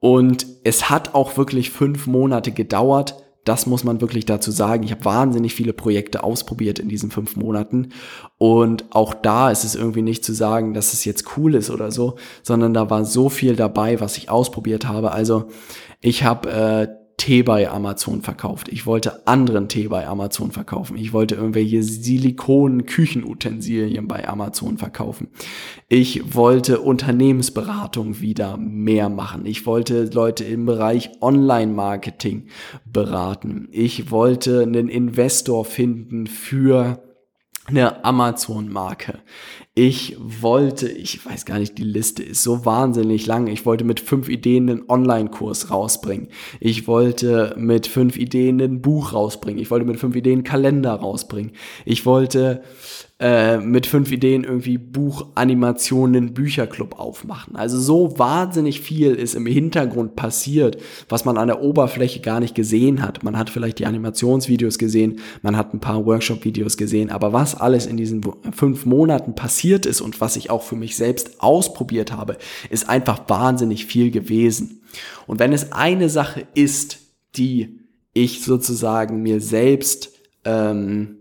Und 0.00 0.46
es 0.64 0.90
hat 0.90 1.14
auch 1.14 1.36
wirklich 1.36 1.70
fünf 1.70 2.06
Monate 2.06 2.52
gedauert. 2.52 3.16
Das 3.44 3.66
muss 3.66 3.82
man 3.82 4.00
wirklich 4.00 4.26
dazu 4.26 4.50
sagen. 4.50 4.82
Ich 4.82 4.90
habe 4.90 5.04
wahnsinnig 5.04 5.54
viele 5.54 5.72
Projekte 5.72 6.22
ausprobiert 6.22 6.78
in 6.78 6.88
diesen 6.88 7.10
fünf 7.10 7.36
Monaten. 7.36 7.90
Und 8.36 8.84
auch 8.90 9.14
da 9.14 9.50
ist 9.50 9.64
es 9.64 9.74
irgendwie 9.74 10.02
nicht 10.02 10.24
zu 10.24 10.34
sagen, 10.34 10.74
dass 10.74 10.92
es 10.92 11.04
jetzt 11.04 11.36
cool 11.36 11.54
ist 11.54 11.70
oder 11.70 11.90
so, 11.90 12.16
sondern 12.42 12.74
da 12.74 12.90
war 12.90 13.04
so 13.04 13.28
viel 13.28 13.56
dabei, 13.56 14.00
was 14.00 14.18
ich 14.18 14.30
ausprobiert 14.30 14.86
habe. 14.86 15.12
Also 15.12 15.48
ich 16.00 16.24
habe 16.24 16.50
äh, 16.50 16.88
Tee 17.18 17.42
bei 17.42 17.68
Amazon 17.68 18.22
verkauft. 18.22 18.68
Ich 18.68 18.86
wollte 18.86 19.26
anderen 19.26 19.68
Tee 19.68 19.88
bei 19.88 20.06
Amazon 20.06 20.52
verkaufen. 20.52 20.96
Ich 20.96 21.12
wollte 21.12 21.34
irgendwelche 21.34 21.82
Silikon-Küchenutensilien 21.82 24.08
bei 24.08 24.26
Amazon 24.26 24.78
verkaufen. 24.78 25.28
Ich 25.88 26.34
wollte 26.34 26.80
Unternehmensberatung 26.80 28.20
wieder 28.20 28.56
mehr 28.56 29.10
machen. 29.10 29.44
Ich 29.44 29.66
wollte 29.66 30.04
Leute 30.04 30.44
im 30.44 30.64
Bereich 30.64 31.10
Online-Marketing 31.20 32.46
beraten. 32.86 33.68
Ich 33.72 34.10
wollte 34.10 34.62
einen 34.62 34.88
Investor 34.88 35.64
finden 35.64 36.28
für 36.28 37.02
eine 37.68 38.04
Amazon-Marke. 38.04 39.20
Ich 39.74 40.16
wollte, 40.18 40.88
ich 40.88 41.24
weiß 41.24 41.44
gar 41.44 41.58
nicht, 41.58 41.78
die 41.78 41.84
Liste 41.84 42.22
ist 42.22 42.42
so 42.42 42.64
wahnsinnig 42.64 43.26
lang. 43.26 43.46
Ich 43.46 43.64
wollte 43.64 43.84
mit 43.84 44.00
fünf 44.00 44.28
Ideen 44.28 44.68
einen 44.68 44.84
Online-Kurs 44.88 45.70
rausbringen. 45.70 46.28
Ich 46.58 46.88
wollte 46.88 47.54
mit 47.56 47.86
fünf 47.86 48.16
Ideen 48.16 48.60
ein 48.60 48.82
Buch 48.82 49.12
rausbringen. 49.12 49.60
Ich 49.60 49.70
wollte 49.70 49.86
mit 49.86 50.00
fünf 50.00 50.16
Ideen 50.16 50.38
einen 50.38 50.44
Kalender 50.44 50.94
rausbringen. 50.94 51.52
Ich 51.84 52.06
wollte 52.06 52.62
äh, 53.20 53.58
mit 53.58 53.86
fünf 53.86 54.12
Ideen 54.12 54.44
irgendwie 54.44 54.78
Buchanimationen, 54.78 56.34
Bücherclub 56.34 57.00
aufmachen. 57.00 57.56
Also 57.56 57.76
so 57.80 58.16
wahnsinnig 58.16 58.80
viel 58.80 59.12
ist 59.12 59.34
im 59.34 59.44
Hintergrund 59.44 60.14
passiert, 60.14 60.80
was 61.08 61.24
man 61.24 61.36
an 61.36 61.48
der 61.48 61.60
Oberfläche 61.60 62.20
gar 62.20 62.38
nicht 62.38 62.54
gesehen 62.54 63.02
hat. 63.02 63.24
Man 63.24 63.36
hat 63.36 63.50
vielleicht 63.50 63.80
die 63.80 63.86
Animationsvideos 63.86 64.78
gesehen, 64.78 65.18
man 65.42 65.56
hat 65.56 65.74
ein 65.74 65.80
paar 65.80 66.06
Workshop-Videos 66.06 66.76
gesehen, 66.76 67.10
aber 67.10 67.32
was 67.32 67.56
alles 67.56 67.86
in 67.86 67.96
diesen 67.96 68.22
fünf 68.52 68.86
Monaten 68.86 69.34
passiert 69.34 69.84
ist 69.84 70.00
und 70.00 70.20
was 70.20 70.36
ich 70.36 70.50
auch 70.50 70.62
für 70.62 70.76
mich 70.76 70.96
selbst 70.96 71.42
ausprobiert 71.42 72.12
habe, 72.12 72.36
ist 72.70 72.88
einfach 72.88 73.28
wahnsinnig 73.28 73.86
viel 73.86 74.12
gewesen. 74.12 74.82
Und 75.26 75.40
wenn 75.40 75.52
es 75.52 75.72
eine 75.72 76.08
Sache 76.08 76.46
ist, 76.54 76.98
die 77.36 77.80
ich 78.14 78.44
sozusagen 78.44 79.22
mir 79.22 79.40
selbst 79.40 80.12
ähm, 80.44 81.17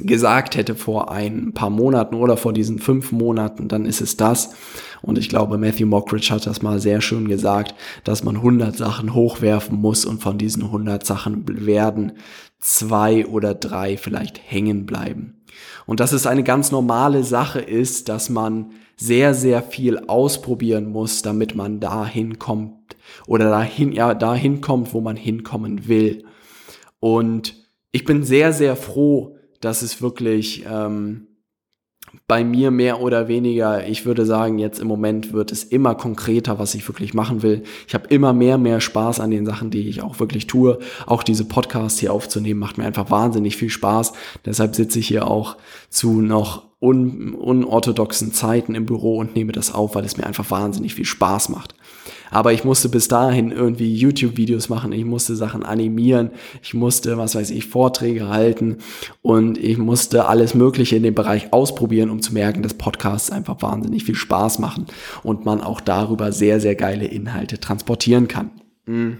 gesagt 0.00 0.56
hätte 0.56 0.74
vor 0.74 1.10
ein 1.10 1.52
paar 1.52 1.70
Monaten 1.70 2.16
oder 2.16 2.36
vor 2.36 2.52
diesen 2.52 2.78
fünf 2.78 3.12
Monaten, 3.12 3.68
dann 3.68 3.86
ist 3.86 4.00
es 4.00 4.16
das. 4.16 4.54
Und 5.02 5.18
ich 5.18 5.28
glaube, 5.28 5.58
Matthew 5.58 5.86
Mockridge 5.86 6.30
hat 6.30 6.46
das 6.46 6.62
mal 6.62 6.80
sehr 6.80 7.00
schön 7.00 7.28
gesagt, 7.28 7.74
dass 8.04 8.24
man 8.24 8.36
100 8.36 8.76
Sachen 8.76 9.14
hochwerfen 9.14 9.80
muss 9.80 10.04
und 10.04 10.22
von 10.22 10.38
diesen 10.38 10.64
100 10.64 11.04
Sachen 11.04 11.66
werden 11.66 12.12
zwei 12.58 13.26
oder 13.26 13.54
drei 13.54 13.96
vielleicht 13.96 14.40
hängen 14.44 14.86
bleiben. 14.86 15.42
Und 15.86 16.00
dass 16.00 16.12
es 16.12 16.26
eine 16.26 16.42
ganz 16.42 16.72
normale 16.72 17.22
Sache 17.22 17.60
ist, 17.60 18.08
dass 18.08 18.30
man 18.30 18.72
sehr, 18.96 19.34
sehr 19.34 19.62
viel 19.62 19.98
ausprobieren 20.06 20.90
muss, 20.90 21.22
damit 21.22 21.54
man 21.54 21.80
dahin 21.80 22.38
kommt 22.38 22.96
oder 23.26 23.50
dahin, 23.50 23.92
ja, 23.92 24.14
dahin 24.14 24.60
kommt, 24.60 24.94
wo 24.94 25.00
man 25.00 25.16
hinkommen 25.16 25.88
will. 25.88 26.24
Und 27.00 27.54
ich 27.92 28.04
bin 28.04 28.22
sehr, 28.22 28.52
sehr 28.52 28.76
froh, 28.76 29.33
das 29.64 29.82
ist 29.82 30.02
wirklich 30.02 30.64
ähm, 30.70 31.28
bei 32.26 32.44
mir 32.44 32.70
mehr 32.70 33.00
oder 33.00 33.28
weniger, 33.28 33.86
ich 33.86 34.06
würde 34.06 34.24
sagen, 34.24 34.58
jetzt 34.58 34.78
im 34.78 34.86
Moment 34.86 35.32
wird 35.32 35.52
es 35.52 35.64
immer 35.64 35.94
konkreter, 35.94 36.58
was 36.58 36.74
ich 36.74 36.86
wirklich 36.88 37.14
machen 37.14 37.42
will. 37.42 37.62
Ich 37.88 37.94
habe 37.94 38.06
immer 38.08 38.32
mehr, 38.32 38.58
mehr 38.58 38.80
Spaß 38.80 39.20
an 39.20 39.30
den 39.30 39.46
Sachen, 39.46 39.70
die 39.70 39.88
ich 39.88 40.02
auch 40.02 40.20
wirklich 40.20 40.46
tue. 40.46 40.78
Auch 41.06 41.22
diese 41.22 41.44
Podcasts 41.44 41.98
hier 41.98 42.12
aufzunehmen, 42.12 42.60
macht 42.60 42.78
mir 42.78 42.84
einfach 42.84 43.10
wahnsinnig 43.10 43.56
viel 43.56 43.70
Spaß. 43.70 44.12
Deshalb 44.44 44.74
sitze 44.74 44.98
ich 44.98 45.08
hier 45.08 45.26
auch 45.26 45.56
zu 45.88 46.20
noch 46.20 46.62
un 46.80 47.34
unorthodoxen 47.34 48.32
Zeiten 48.32 48.74
im 48.74 48.84
Büro 48.84 49.16
und 49.18 49.34
nehme 49.34 49.52
das 49.52 49.72
auf, 49.72 49.94
weil 49.94 50.04
es 50.04 50.16
mir 50.16 50.26
einfach 50.26 50.50
wahnsinnig 50.50 50.94
viel 50.94 51.06
Spaß 51.06 51.48
macht. 51.48 51.74
Aber 52.34 52.52
ich 52.52 52.64
musste 52.64 52.88
bis 52.88 53.06
dahin 53.06 53.52
irgendwie 53.52 53.94
YouTube-Videos 53.94 54.68
machen, 54.68 54.90
ich 54.90 55.04
musste 55.04 55.36
Sachen 55.36 55.62
animieren, 55.62 56.30
ich 56.64 56.74
musste, 56.74 57.16
was 57.16 57.36
weiß 57.36 57.50
ich, 57.50 57.66
Vorträge 57.66 58.28
halten 58.28 58.78
und 59.22 59.56
ich 59.56 59.78
musste 59.78 60.26
alles 60.26 60.52
Mögliche 60.52 60.96
in 60.96 61.04
dem 61.04 61.14
Bereich 61.14 61.52
ausprobieren, 61.52 62.10
um 62.10 62.22
zu 62.22 62.34
merken, 62.34 62.64
dass 62.64 62.74
Podcasts 62.74 63.30
einfach 63.30 63.62
wahnsinnig 63.62 64.02
viel 64.02 64.16
Spaß 64.16 64.58
machen 64.58 64.86
und 65.22 65.44
man 65.44 65.60
auch 65.60 65.80
darüber 65.80 66.32
sehr, 66.32 66.58
sehr 66.58 66.74
geile 66.74 67.06
Inhalte 67.06 67.60
transportieren 67.60 68.26
kann. 68.26 68.50
Mhm. 68.86 69.18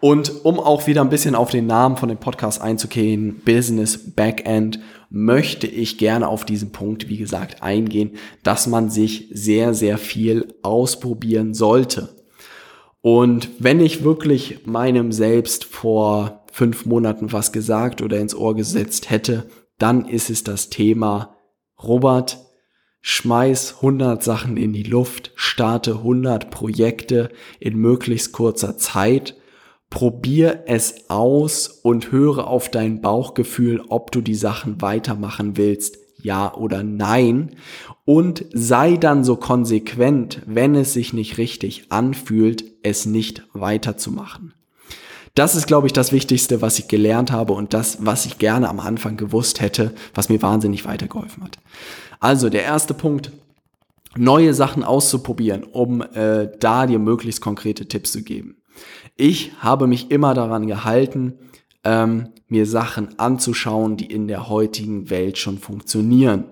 Und 0.00 0.44
um 0.44 0.58
auch 0.58 0.88
wieder 0.88 1.02
ein 1.02 1.10
bisschen 1.10 1.36
auf 1.36 1.50
den 1.50 1.68
Namen 1.68 1.96
von 1.96 2.08
dem 2.08 2.18
Podcast 2.18 2.60
einzugehen, 2.60 3.40
Business 3.44 4.14
Backend, 4.16 4.80
möchte 5.10 5.66
ich 5.66 5.98
gerne 5.98 6.28
auf 6.28 6.44
diesen 6.44 6.70
Punkt, 6.70 7.08
wie 7.08 7.18
gesagt, 7.18 7.62
eingehen, 7.62 8.12
dass 8.44 8.68
man 8.68 8.90
sich 8.90 9.28
sehr, 9.32 9.74
sehr 9.74 9.98
viel 9.98 10.54
ausprobieren 10.62 11.52
sollte. 11.52 12.16
Und 13.02 13.48
wenn 13.58 13.80
ich 13.80 14.04
wirklich 14.04 14.66
meinem 14.66 15.10
Selbst 15.10 15.64
vor 15.64 16.44
fünf 16.52 16.86
Monaten 16.86 17.32
was 17.32 17.52
gesagt 17.52 18.02
oder 18.02 18.18
ins 18.18 18.34
Ohr 18.34 18.54
gesetzt 18.54 19.10
hätte, 19.10 19.48
dann 19.78 20.06
ist 20.06 20.30
es 20.30 20.44
das 20.44 20.70
Thema, 20.70 21.36
Robert, 21.82 22.38
schmeiß 23.00 23.76
100 23.76 24.22
Sachen 24.22 24.56
in 24.56 24.72
die 24.72 24.82
Luft, 24.82 25.32
starte 25.34 25.92
100 25.92 26.50
Projekte 26.50 27.30
in 27.58 27.78
möglichst 27.78 28.32
kurzer 28.32 28.76
Zeit 28.76 29.39
probier 29.90 30.62
es 30.66 31.10
aus 31.10 31.68
und 31.68 32.12
höre 32.12 32.46
auf 32.46 32.70
dein 32.70 33.00
Bauchgefühl, 33.00 33.82
ob 33.88 34.12
du 34.12 34.20
die 34.20 34.36
Sachen 34.36 34.80
weitermachen 34.80 35.56
willst, 35.56 35.98
ja 36.22 36.54
oder 36.54 36.82
nein. 36.82 37.56
Und 38.04 38.46
sei 38.52 38.96
dann 38.96 39.24
so 39.24 39.36
konsequent, 39.36 40.42
wenn 40.46 40.74
es 40.74 40.92
sich 40.92 41.12
nicht 41.12 41.38
richtig 41.38 41.86
anfühlt, 41.90 42.64
es 42.82 43.04
nicht 43.04 43.42
weiterzumachen. 43.52 44.54
Das 45.34 45.54
ist, 45.54 45.66
glaube 45.66 45.86
ich, 45.86 45.92
das 45.92 46.12
Wichtigste, 46.12 46.60
was 46.60 46.78
ich 46.78 46.88
gelernt 46.88 47.30
habe 47.30 47.52
und 47.52 47.72
das, 47.72 47.98
was 48.00 48.26
ich 48.26 48.38
gerne 48.38 48.68
am 48.68 48.80
Anfang 48.80 49.16
gewusst 49.16 49.60
hätte, 49.60 49.92
was 50.14 50.28
mir 50.28 50.42
wahnsinnig 50.42 50.84
weitergeholfen 50.84 51.44
hat. 51.44 51.58
Also 52.18 52.48
der 52.48 52.64
erste 52.64 52.94
Punkt, 52.94 53.30
neue 54.16 54.54
Sachen 54.54 54.82
auszuprobieren, 54.82 55.62
um 55.62 56.02
äh, 56.02 56.48
da 56.58 56.86
dir 56.86 56.98
möglichst 56.98 57.40
konkrete 57.40 57.86
Tipps 57.86 58.12
zu 58.12 58.22
geben. 58.22 58.59
Ich 59.16 59.52
habe 59.60 59.86
mich 59.86 60.10
immer 60.10 60.34
daran 60.34 60.66
gehalten, 60.66 61.34
ähm, 61.84 62.28
mir 62.48 62.66
Sachen 62.66 63.18
anzuschauen, 63.18 63.96
die 63.96 64.06
in 64.06 64.28
der 64.28 64.48
heutigen 64.48 65.10
Welt 65.10 65.38
schon 65.38 65.58
funktionieren. 65.58 66.44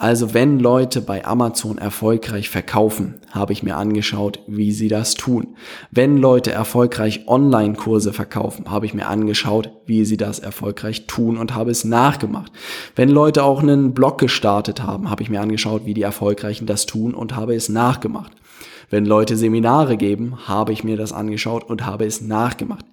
Also 0.00 0.32
wenn 0.32 0.58
Leute 0.58 1.02
bei 1.02 1.26
Amazon 1.26 1.76
erfolgreich 1.76 2.48
verkaufen, 2.48 3.20
habe 3.32 3.52
ich 3.52 3.62
mir 3.62 3.76
angeschaut, 3.76 4.38
wie 4.46 4.72
sie 4.72 4.88
das 4.88 5.12
tun. 5.12 5.56
Wenn 5.90 6.16
Leute 6.16 6.52
erfolgreich 6.52 7.28
Online-Kurse 7.28 8.14
verkaufen, 8.14 8.70
habe 8.70 8.86
ich 8.86 8.94
mir 8.94 9.08
angeschaut, 9.08 9.70
wie 9.84 10.06
sie 10.06 10.16
das 10.16 10.38
erfolgreich 10.38 11.06
tun 11.06 11.36
und 11.36 11.54
habe 11.54 11.70
es 11.70 11.84
nachgemacht. 11.84 12.50
Wenn 12.96 13.10
Leute 13.10 13.44
auch 13.44 13.60
einen 13.62 13.92
Blog 13.92 14.16
gestartet 14.16 14.82
haben, 14.82 15.10
habe 15.10 15.22
ich 15.22 15.28
mir 15.28 15.42
angeschaut, 15.42 15.84
wie 15.84 15.92
die 15.92 16.00
Erfolgreichen 16.00 16.64
das 16.64 16.86
tun 16.86 17.12
und 17.12 17.36
habe 17.36 17.54
es 17.54 17.68
nachgemacht. 17.68 18.32
Wenn 18.90 19.06
Leute 19.06 19.36
Seminare 19.36 19.96
geben, 19.96 20.48
habe 20.48 20.72
ich 20.72 20.82
mir 20.82 20.96
das 20.96 21.12
angeschaut 21.12 21.62
und 21.62 21.86
habe 21.86 22.04
es 22.06 22.20
nachgemacht. 22.20 22.84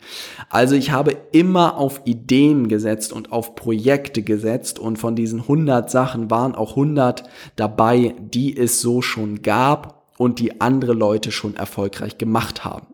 Also 0.47 0.75
ich 0.75 0.91
habe 0.91 1.17
immer 1.31 1.75
auf 1.75 2.01
Ideen 2.05 2.67
gesetzt 2.67 3.11
und 3.11 3.31
auf 3.31 3.55
Projekte 3.55 4.21
gesetzt 4.21 4.77
und 4.77 4.97
von 4.97 5.15
diesen 5.15 5.41
100 5.41 5.89
Sachen 5.89 6.29
waren 6.29 6.53
auch 6.53 6.71
100 6.71 7.23
dabei, 7.55 8.13
die 8.19 8.55
es 8.55 8.79
so 8.79 9.01
schon 9.01 9.41
gab 9.41 10.05
und 10.19 10.37
die 10.37 10.61
andere 10.61 10.93
Leute 10.93 11.31
schon 11.31 11.55
erfolgreich 11.55 12.19
gemacht 12.19 12.63
haben. 12.63 12.87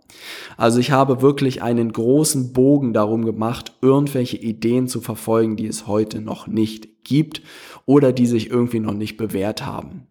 Also 0.56 0.80
ich 0.80 0.92
habe 0.92 1.22
wirklich 1.22 1.62
einen 1.62 1.92
großen 1.92 2.54
Bogen 2.54 2.94
darum 2.94 3.26
gemacht, 3.26 3.74
irgendwelche 3.82 4.38
Ideen 4.38 4.88
zu 4.88 5.02
verfolgen, 5.02 5.58
die 5.58 5.68
es 5.68 5.88
heute 5.88 6.22
noch 6.22 6.48
nicht 6.48 7.04
gibt 7.04 7.42
oder 7.86 8.14
die 8.14 8.28
sich 8.28 8.50
irgendwie 8.50 8.80
noch 8.80 8.94
nicht 8.94 9.18
bewährt 9.18 9.66
haben. 9.66 10.08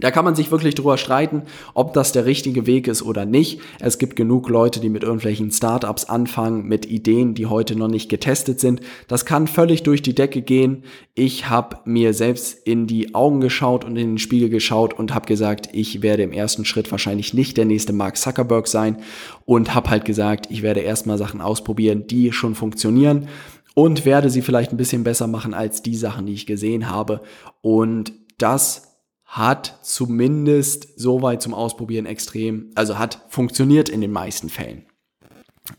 Da 0.00 0.10
kann 0.10 0.24
man 0.24 0.34
sich 0.34 0.50
wirklich 0.50 0.74
drüber 0.74 0.98
streiten, 0.98 1.42
ob 1.72 1.92
das 1.92 2.10
der 2.10 2.26
richtige 2.26 2.66
Weg 2.66 2.88
ist 2.88 3.02
oder 3.02 3.24
nicht. 3.24 3.60
Es 3.78 3.98
gibt 3.98 4.16
genug 4.16 4.48
Leute, 4.48 4.80
die 4.80 4.88
mit 4.88 5.04
irgendwelchen 5.04 5.52
Startups 5.52 6.06
anfangen, 6.06 6.66
mit 6.66 6.86
Ideen, 6.86 7.34
die 7.34 7.46
heute 7.46 7.76
noch 7.76 7.88
nicht 7.88 8.08
getestet 8.08 8.58
sind. 8.58 8.80
Das 9.06 9.24
kann 9.24 9.46
völlig 9.46 9.84
durch 9.84 10.02
die 10.02 10.14
Decke 10.14 10.42
gehen. 10.42 10.82
Ich 11.14 11.48
habe 11.48 11.78
mir 11.84 12.12
selbst 12.12 12.66
in 12.66 12.88
die 12.88 13.14
Augen 13.14 13.40
geschaut 13.40 13.84
und 13.84 13.96
in 13.96 14.08
den 14.08 14.18
Spiegel 14.18 14.48
geschaut 14.48 14.94
und 14.94 15.14
habe 15.14 15.26
gesagt, 15.26 15.68
ich 15.72 16.02
werde 16.02 16.24
im 16.24 16.32
ersten 16.32 16.64
Schritt 16.64 16.90
wahrscheinlich 16.90 17.32
nicht 17.32 17.56
der 17.56 17.64
nächste 17.64 17.92
Mark 17.92 18.16
Zuckerberg 18.16 18.66
sein 18.66 18.98
und 19.44 19.74
habe 19.74 19.90
halt 19.90 20.04
gesagt, 20.04 20.46
ich 20.50 20.62
werde 20.62 20.80
erstmal 20.80 21.18
Sachen 21.18 21.40
ausprobieren, 21.40 22.08
die 22.08 22.32
schon 22.32 22.56
funktionieren 22.56 23.28
und 23.74 24.04
werde 24.04 24.30
sie 24.30 24.42
vielleicht 24.42 24.72
ein 24.72 24.76
bisschen 24.76 25.04
besser 25.04 25.26
machen 25.26 25.54
als 25.54 25.82
die 25.82 25.96
Sachen, 25.96 26.26
die 26.26 26.34
ich 26.34 26.46
gesehen 26.46 26.90
habe. 26.90 27.20
Und 27.60 28.12
das 28.38 28.93
hat 29.34 29.80
zumindest 29.82 30.88
soweit 30.96 31.42
zum 31.42 31.54
Ausprobieren 31.54 32.06
extrem, 32.06 32.70
also 32.76 32.98
hat 33.00 33.18
funktioniert 33.28 33.88
in 33.88 34.00
den 34.00 34.12
meisten 34.12 34.48
Fällen. 34.48 34.86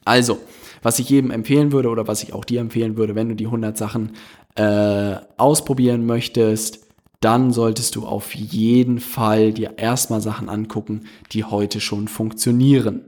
Also, 0.04 0.40
was 0.82 1.00
ich 1.00 1.10
jedem 1.10 1.32
empfehlen 1.32 1.72
würde 1.72 1.88
oder 1.88 2.06
was 2.06 2.22
ich 2.22 2.34
auch 2.34 2.44
dir 2.44 2.60
empfehlen 2.60 2.98
würde, 2.98 3.16
wenn 3.16 3.30
du 3.30 3.36
die 3.36 3.46
100 3.46 3.78
Sachen 3.78 4.12
äh, 4.56 5.16
ausprobieren 5.38 6.06
möchtest, 6.06 6.86
dann 7.22 7.54
solltest 7.54 7.96
du 7.96 8.06
auf 8.06 8.36
jeden 8.36 9.00
Fall 9.00 9.54
dir 9.54 9.78
erstmal 9.78 10.20
Sachen 10.20 10.50
angucken, 10.50 11.06
die 11.32 11.46
heute 11.46 11.80
schon 11.80 12.10
funktionieren 12.10 13.06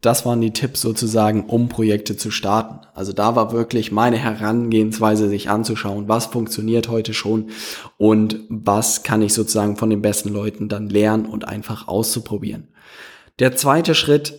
das 0.00 0.24
waren 0.24 0.40
die 0.40 0.52
Tipps 0.52 0.80
sozusagen, 0.80 1.46
um 1.46 1.68
Projekte 1.68 2.16
zu 2.16 2.30
starten. 2.30 2.86
Also 2.94 3.12
da 3.12 3.34
war 3.34 3.52
wirklich 3.52 3.90
meine 3.90 4.16
Herangehensweise, 4.16 5.28
sich 5.28 5.50
anzuschauen, 5.50 6.08
was 6.08 6.26
funktioniert 6.26 6.88
heute 6.88 7.14
schon 7.14 7.50
und 7.96 8.40
was 8.48 9.02
kann 9.02 9.22
ich 9.22 9.34
sozusagen 9.34 9.76
von 9.76 9.90
den 9.90 10.02
besten 10.02 10.28
Leuten 10.28 10.68
dann 10.68 10.88
lernen 10.88 11.26
und 11.26 11.48
einfach 11.48 11.88
auszuprobieren. 11.88 12.68
Der 13.40 13.56
zweite 13.56 13.94
Schritt 13.94 14.34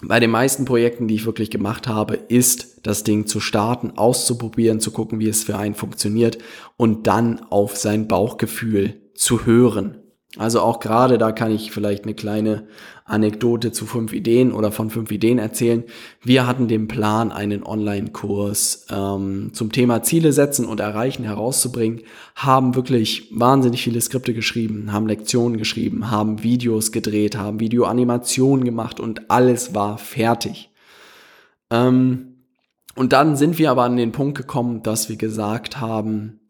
bei 0.00 0.20
den 0.20 0.30
meisten 0.30 0.64
Projekten, 0.64 1.08
die 1.08 1.16
ich 1.16 1.26
wirklich 1.26 1.50
gemacht 1.50 1.88
habe, 1.88 2.14
ist 2.14 2.86
das 2.86 3.02
Ding 3.02 3.26
zu 3.26 3.40
starten, 3.40 3.92
auszuprobieren, 3.96 4.80
zu 4.80 4.92
gucken, 4.92 5.18
wie 5.18 5.28
es 5.28 5.42
für 5.42 5.58
einen 5.58 5.74
funktioniert 5.74 6.38
und 6.76 7.08
dann 7.08 7.40
auf 7.50 7.76
sein 7.76 8.06
Bauchgefühl 8.06 9.00
zu 9.14 9.44
hören. 9.44 9.98
Also 10.38 10.60
auch 10.60 10.78
gerade 10.78 11.18
da 11.18 11.32
kann 11.32 11.50
ich 11.50 11.72
vielleicht 11.72 12.04
eine 12.04 12.14
kleine 12.14 12.68
Anekdote 13.04 13.72
zu 13.72 13.86
fünf 13.86 14.12
Ideen 14.12 14.52
oder 14.52 14.70
von 14.70 14.88
fünf 14.88 15.10
Ideen 15.10 15.38
erzählen. 15.38 15.82
Wir 16.22 16.46
hatten 16.46 16.68
den 16.68 16.86
Plan, 16.86 17.32
einen 17.32 17.64
Online-Kurs 17.64 18.86
ähm, 18.90 19.50
zum 19.52 19.72
Thema 19.72 20.02
Ziele 20.04 20.32
setzen 20.32 20.64
und 20.64 20.78
erreichen 20.78 21.24
herauszubringen, 21.24 22.02
haben 22.36 22.76
wirklich 22.76 23.28
wahnsinnig 23.32 23.82
viele 23.82 24.00
Skripte 24.00 24.32
geschrieben, 24.32 24.92
haben 24.92 25.08
Lektionen 25.08 25.58
geschrieben, 25.58 26.10
haben 26.10 26.42
Videos 26.44 26.92
gedreht, 26.92 27.36
haben 27.36 27.58
Videoanimationen 27.58 28.64
gemacht 28.64 29.00
und 29.00 29.30
alles 29.30 29.74
war 29.74 29.98
fertig. 29.98 30.70
Ähm, 31.70 32.44
und 32.94 33.12
dann 33.12 33.36
sind 33.36 33.58
wir 33.58 33.70
aber 33.70 33.84
an 33.84 33.96
den 33.96 34.12
Punkt 34.12 34.36
gekommen, 34.36 34.82
dass 34.82 35.08
wir 35.08 35.16
gesagt 35.16 35.80
haben, 35.80 36.40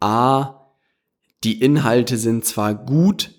a, 0.00 0.63
die 1.44 1.60
Inhalte 1.60 2.16
sind 2.16 2.44
zwar 2.44 2.74
gut, 2.74 3.30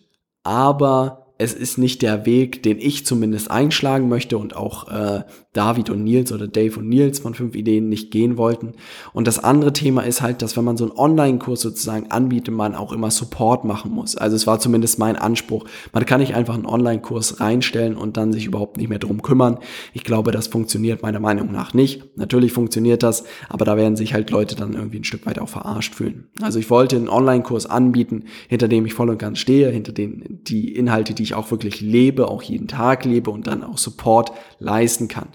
aber 0.43 1.24
es 1.37 1.53
ist 1.53 1.77
nicht 1.77 2.01
der 2.01 2.25
Weg, 2.25 2.63
den 2.63 2.79
ich 2.79 3.05
zumindest 3.05 3.51
einschlagen 3.51 4.07
möchte 4.07 4.37
und 4.37 4.55
auch 4.55 4.87
äh, 4.87 5.23
David 5.51 5.89
und 5.89 6.03
Nils 6.03 6.31
oder 6.31 6.47
Dave 6.47 6.79
und 6.79 6.87
Nils 6.87 7.19
von 7.19 7.33
fünf 7.33 7.55
Ideen 7.55 7.89
nicht 7.89 8.11
gehen 8.11 8.37
wollten. 8.37 8.73
Und 9.13 9.27
das 9.27 9.39
andere 9.39 9.73
Thema 9.73 10.01
ist 10.01 10.21
halt, 10.21 10.41
dass 10.41 10.55
wenn 10.55 10.63
man 10.63 10.77
so 10.77 10.85
einen 10.85 10.97
Online-Kurs 10.97 11.61
sozusagen 11.61 12.11
anbietet, 12.11 12.53
man 12.53 12.75
auch 12.75 12.93
immer 12.93 13.11
Support 13.11 13.65
machen 13.65 13.91
muss. 13.91 14.15
Also 14.15 14.35
es 14.35 14.47
war 14.47 14.59
zumindest 14.59 14.97
mein 14.97 15.17
Anspruch. 15.17 15.65
Man 15.91 16.05
kann 16.05 16.21
nicht 16.21 16.35
einfach 16.35 16.55
einen 16.55 16.65
Online-Kurs 16.65 17.39
reinstellen 17.41 17.95
und 17.97 18.15
dann 18.15 18.31
sich 18.31 18.45
überhaupt 18.45 18.77
nicht 18.77 18.89
mehr 18.89 18.99
drum 18.99 19.21
kümmern. 19.21 19.59
Ich 19.93 20.03
glaube, 20.03 20.31
das 20.31 20.47
funktioniert 20.47 21.01
meiner 21.01 21.19
Meinung 21.19 21.51
nach 21.51 21.73
nicht. 21.73 22.17
Natürlich 22.17 22.53
funktioniert 22.53 23.03
das, 23.03 23.25
aber 23.49 23.65
da 23.65 23.75
werden 23.75 23.97
sich 23.97 24.13
halt 24.13 24.29
Leute 24.29 24.55
dann 24.55 24.73
irgendwie 24.73 24.99
ein 24.99 25.03
Stück 25.05 25.25
weit 25.25 25.39
auch 25.39 25.49
verarscht 25.49 25.95
fühlen. 25.95 26.29
Also 26.41 26.59
ich 26.59 26.69
wollte 26.69 26.95
einen 26.95 27.09
Online-Kurs 27.09 27.65
anbieten, 27.65 28.25
hinter 28.47 28.69
dem 28.69 28.85
ich 28.85 28.93
voll 28.93 29.09
und 29.09 29.19
ganz 29.19 29.39
stehe, 29.39 29.69
hinter 29.69 29.91
den 29.91 30.41
die 30.47 30.73
Inhalte, 30.75 31.13
die 31.13 31.24
ich 31.25 31.33
auch 31.33 31.51
wirklich 31.51 31.81
lebe, 31.81 32.29
auch 32.29 32.41
jeden 32.41 32.67
Tag 32.67 33.03
lebe 33.03 33.29
und 33.31 33.47
dann 33.47 33.63
auch 33.63 33.77
Support 33.77 34.31
leisten 34.59 35.07
kann. 35.07 35.27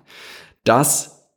Das 0.64 1.28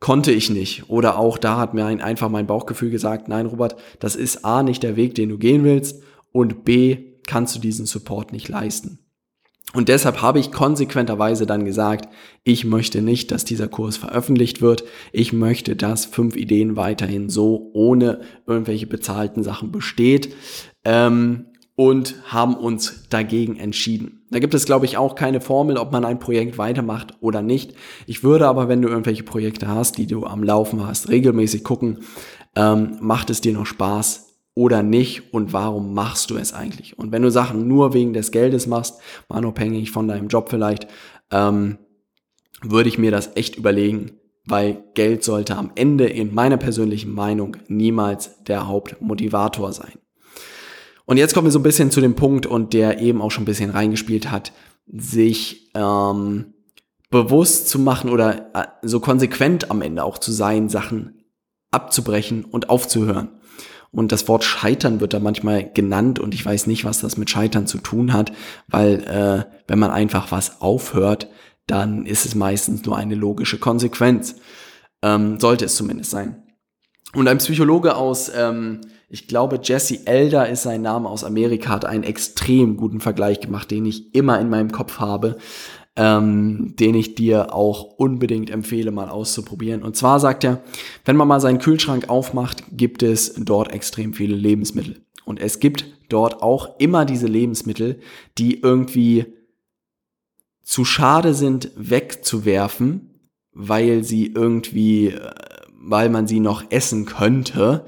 konnte 0.00 0.32
ich 0.32 0.50
nicht. 0.50 0.90
Oder 0.90 1.18
auch 1.18 1.38
da 1.38 1.56
hat 1.56 1.72
mir 1.72 1.86
ein, 1.86 2.02
einfach 2.02 2.28
mein 2.28 2.46
Bauchgefühl 2.46 2.90
gesagt, 2.90 3.28
nein, 3.28 3.46
Robert, 3.46 3.76
das 4.00 4.16
ist 4.16 4.44
A 4.44 4.62
nicht 4.62 4.82
der 4.82 4.96
Weg, 4.96 5.14
den 5.14 5.30
du 5.30 5.38
gehen 5.38 5.64
willst 5.64 6.02
und 6.30 6.64
B 6.64 7.14
kannst 7.26 7.56
du 7.56 7.60
diesen 7.60 7.86
Support 7.86 8.32
nicht 8.32 8.48
leisten. 8.48 8.98
Und 9.72 9.88
deshalb 9.88 10.22
habe 10.22 10.38
ich 10.38 10.52
konsequenterweise 10.52 11.46
dann 11.46 11.64
gesagt, 11.64 12.08
ich 12.44 12.64
möchte 12.64 13.02
nicht, 13.02 13.32
dass 13.32 13.44
dieser 13.44 13.66
Kurs 13.66 13.96
veröffentlicht 13.96 14.60
wird. 14.62 14.84
Ich 15.12 15.32
möchte, 15.32 15.74
dass 15.74 16.04
fünf 16.04 16.36
Ideen 16.36 16.76
weiterhin 16.76 17.28
so 17.28 17.70
ohne 17.72 18.20
irgendwelche 18.46 18.86
bezahlten 18.86 19.42
Sachen 19.42 19.72
besteht. 19.72 20.34
Ähm, 20.84 21.46
und 21.76 22.14
haben 22.32 22.54
uns 22.54 23.08
dagegen 23.08 23.56
entschieden. 23.56 24.22
Da 24.30 24.38
gibt 24.38 24.54
es, 24.54 24.64
glaube 24.64 24.84
ich, 24.86 24.96
auch 24.96 25.14
keine 25.14 25.40
Formel, 25.40 25.76
ob 25.76 25.92
man 25.92 26.04
ein 26.04 26.18
Projekt 26.18 26.56
weitermacht 26.56 27.14
oder 27.20 27.42
nicht. 27.42 27.74
Ich 28.06 28.22
würde 28.22 28.46
aber, 28.46 28.68
wenn 28.68 28.82
du 28.82 28.88
irgendwelche 28.88 29.24
Projekte 29.24 29.68
hast, 29.68 29.98
die 29.98 30.06
du 30.06 30.24
am 30.24 30.42
Laufen 30.42 30.86
hast, 30.86 31.08
regelmäßig 31.08 31.64
gucken, 31.64 32.00
ähm, 32.54 32.98
macht 33.00 33.30
es 33.30 33.40
dir 33.40 33.52
noch 33.52 33.66
Spaß 33.66 34.34
oder 34.54 34.82
nicht 34.84 35.34
und 35.34 35.52
warum 35.52 35.94
machst 35.94 36.30
du 36.30 36.36
es 36.36 36.52
eigentlich? 36.52 36.96
Und 36.98 37.10
wenn 37.10 37.22
du 37.22 37.30
Sachen 37.30 37.66
nur 37.66 37.92
wegen 37.92 38.12
des 38.12 38.30
Geldes 38.30 38.66
machst, 38.68 39.00
mal 39.28 39.38
unabhängig 39.38 39.90
von 39.90 40.06
deinem 40.06 40.28
Job 40.28 40.48
vielleicht, 40.48 40.86
ähm, 41.32 41.78
würde 42.62 42.88
ich 42.88 42.98
mir 42.98 43.10
das 43.10 43.32
echt 43.34 43.56
überlegen, 43.56 44.12
weil 44.46 44.84
Geld 44.94 45.24
sollte 45.24 45.56
am 45.56 45.72
Ende 45.74 46.06
in 46.06 46.32
meiner 46.34 46.56
persönlichen 46.56 47.12
Meinung 47.12 47.56
niemals 47.66 48.42
der 48.44 48.68
Hauptmotivator 48.68 49.72
sein. 49.72 49.98
Und 51.06 51.16
jetzt 51.16 51.34
kommen 51.34 51.46
wir 51.46 51.52
so 51.52 51.58
ein 51.58 51.64
bisschen 51.64 51.90
zu 51.90 52.00
dem 52.00 52.14
Punkt, 52.14 52.46
und 52.46 52.72
der 52.72 53.00
eben 53.00 53.20
auch 53.20 53.30
schon 53.30 53.42
ein 53.42 53.46
bisschen 53.46 53.70
reingespielt 53.70 54.30
hat, 54.30 54.52
sich 54.86 55.70
ähm, 55.74 56.54
bewusst 57.10 57.68
zu 57.68 57.78
machen 57.78 58.10
oder 58.10 58.50
äh, 58.54 58.66
so 58.82 59.00
konsequent 59.00 59.70
am 59.70 59.82
Ende 59.82 60.04
auch 60.04 60.18
zu 60.18 60.32
sein, 60.32 60.68
Sachen 60.68 61.24
abzubrechen 61.70 62.44
und 62.44 62.70
aufzuhören. 62.70 63.28
Und 63.90 64.10
das 64.10 64.26
Wort 64.26 64.42
Scheitern 64.42 65.00
wird 65.00 65.14
da 65.14 65.20
manchmal 65.20 65.70
genannt 65.72 66.18
und 66.18 66.34
ich 66.34 66.44
weiß 66.44 66.66
nicht, 66.66 66.84
was 66.84 67.00
das 67.00 67.16
mit 67.16 67.30
Scheitern 67.30 67.68
zu 67.68 67.78
tun 67.78 68.12
hat, 68.12 68.32
weil 68.66 69.04
äh, 69.04 69.54
wenn 69.68 69.78
man 69.78 69.92
einfach 69.92 70.32
was 70.32 70.60
aufhört, 70.60 71.28
dann 71.66 72.04
ist 72.04 72.26
es 72.26 72.34
meistens 72.34 72.84
nur 72.84 72.96
eine 72.96 73.14
logische 73.14 73.58
Konsequenz. 73.58 74.36
Ähm, 75.02 75.38
sollte 75.38 75.66
es 75.66 75.76
zumindest 75.76 76.10
sein. 76.10 76.43
Und 77.14 77.28
ein 77.28 77.38
Psychologe 77.38 77.96
aus 77.96 78.30
ähm, 78.34 78.80
ich 79.14 79.28
glaube, 79.28 79.60
Jesse 79.62 80.08
Elder 80.08 80.48
ist 80.48 80.64
sein 80.64 80.82
Name 80.82 81.08
aus 81.08 81.22
Amerika, 81.22 81.70
hat 81.70 81.84
einen 81.84 82.02
extrem 82.02 82.76
guten 82.76 82.98
Vergleich 82.98 83.38
gemacht, 83.38 83.70
den 83.70 83.86
ich 83.86 84.12
immer 84.12 84.40
in 84.40 84.50
meinem 84.50 84.72
Kopf 84.72 84.98
habe, 84.98 85.36
ähm, 85.94 86.74
den 86.80 86.96
ich 86.96 87.14
dir 87.14 87.54
auch 87.54 87.84
unbedingt 87.96 88.50
empfehle, 88.50 88.90
mal 88.90 89.08
auszuprobieren. 89.08 89.84
Und 89.84 89.94
zwar 89.94 90.18
sagt 90.18 90.42
er, 90.42 90.64
wenn 91.04 91.14
man 91.14 91.28
mal 91.28 91.40
seinen 91.40 91.60
Kühlschrank 91.60 92.08
aufmacht, 92.08 92.64
gibt 92.72 93.04
es 93.04 93.34
dort 93.38 93.72
extrem 93.72 94.14
viele 94.14 94.34
Lebensmittel. 94.34 95.02
Und 95.24 95.38
es 95.38 95.60
gibt 95.60 95.84
dort 96.08 96.42
auch 96.42 96.80
immer 96.80 97.04
diese 97.04 97.28
Lebensmittel, 97.28 98.00
die 98.36 98.62
irgendwie 98.62 99.26
zu 100.64 100.84
schade 100.84 101.34
sind, 101.34 101.70
wegzuwerfen, 101.76 103.10
weil 103.52 104.02
sie 104.02 104.26
irgendwie, 104.26 105.10
äh, 105.10 105.30
weil 105.86 106.08
man 106.08 106.26
sie 106.26 106.40
noch 106.40 106.64
essen 106.70 107.06
könnte 107.06 107.84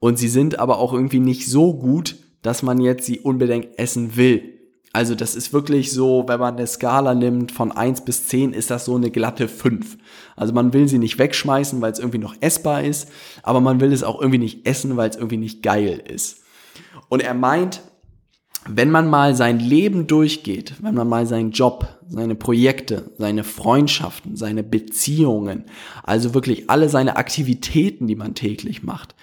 und 0.00 0.18
sie 0.18 0.28
sind 0.28 0.58
aber 0.58 0.78
auch 0.78 0.92
irgendwie 0.92 1.20
nicht 1.20 1.48
so 1.48 1.74
gut, 1.74 2.16
dass 2.42 2.62
man 2.62 2.80
jetzt 2.80 3.06
sie 3.06 3.20
unbedingt 3.20 3.78
essen 3.78 4.16
will. 4.16 4.54
Also 4.92 5.14
das 5.14 5.34
ist 5.34 5.52
wirklich 5.52 5.92
so, 5.92 6.24
wenn 6.26 6.40
man 6.40 6.56
eine 6.56 6.66
Skala 6.66 7.14
nimmt 7.14 7.52
von 7.52 7.72
1 7.72 8.04
bis 8.04 8.26
10, 8.28 8.52
ist 8.52 8.70
das 8.70 8.86
so 8.86 8.96
eine 8.96 9.10
glatte 9.10 9.46
5. 9.48 9.98
Also 10.34 10.52
man 10.54 10.72
will 10.72 10.88
sie 10.88 10.98
nicht 10.98 11.18
wegschmeißen, 11.18 11.80
weil 11.80 11.92
es 11.92 11.98
irgendwie 11.98 12.18
noch 12.18 12.34
essbar 12.40 12.82
ist, 12.82 13.08
aber 13.42 13.60
man 13.60 13.80
will 13.80 13.92
es 13.92 14.02
auch 14.02 14.20
irgendwie 14.20 14.38
nicht 14.38 14.66
essen, 14.66 14.96
weil 14.96 15.10
es 15.10 15.16
irgendwie 15.16 15.36
nicht 15.36 15.62
geil 15.62 16.02
ist. 16.08 16.42
Und 17.08 17.22
er 17.22 17.34
meint, 17.34 17.82
wenn 18.66 18.90
man 18.90 19.08
mal 19.08 19.34
sein 19.34 19.60
Leben 19.60 20.06
durchgeht, 20.06 20.74
wenn 20.80 20.94
man 20.94 21.08
mal 21.08 21.26
seinen 21.26 21.52
Job, 21.52 21.88
seine 22.08 22.34
Projekte, 22.34 23.10
seine 23.18 23.44
Freundschaften, 23.44 24.36
seine 24.36 24.62
Beziehungen, 24.62 25.64
also 26.02 26.34
wirklich 26.34 26.68
alle 26.68 26.88
seine 26.88 27.16
Aktivitäten, 27.16 28.06
die 28.06 28.16
man 28.16 28.34
täglich 28.34 28.82
macht, 28.82 29.14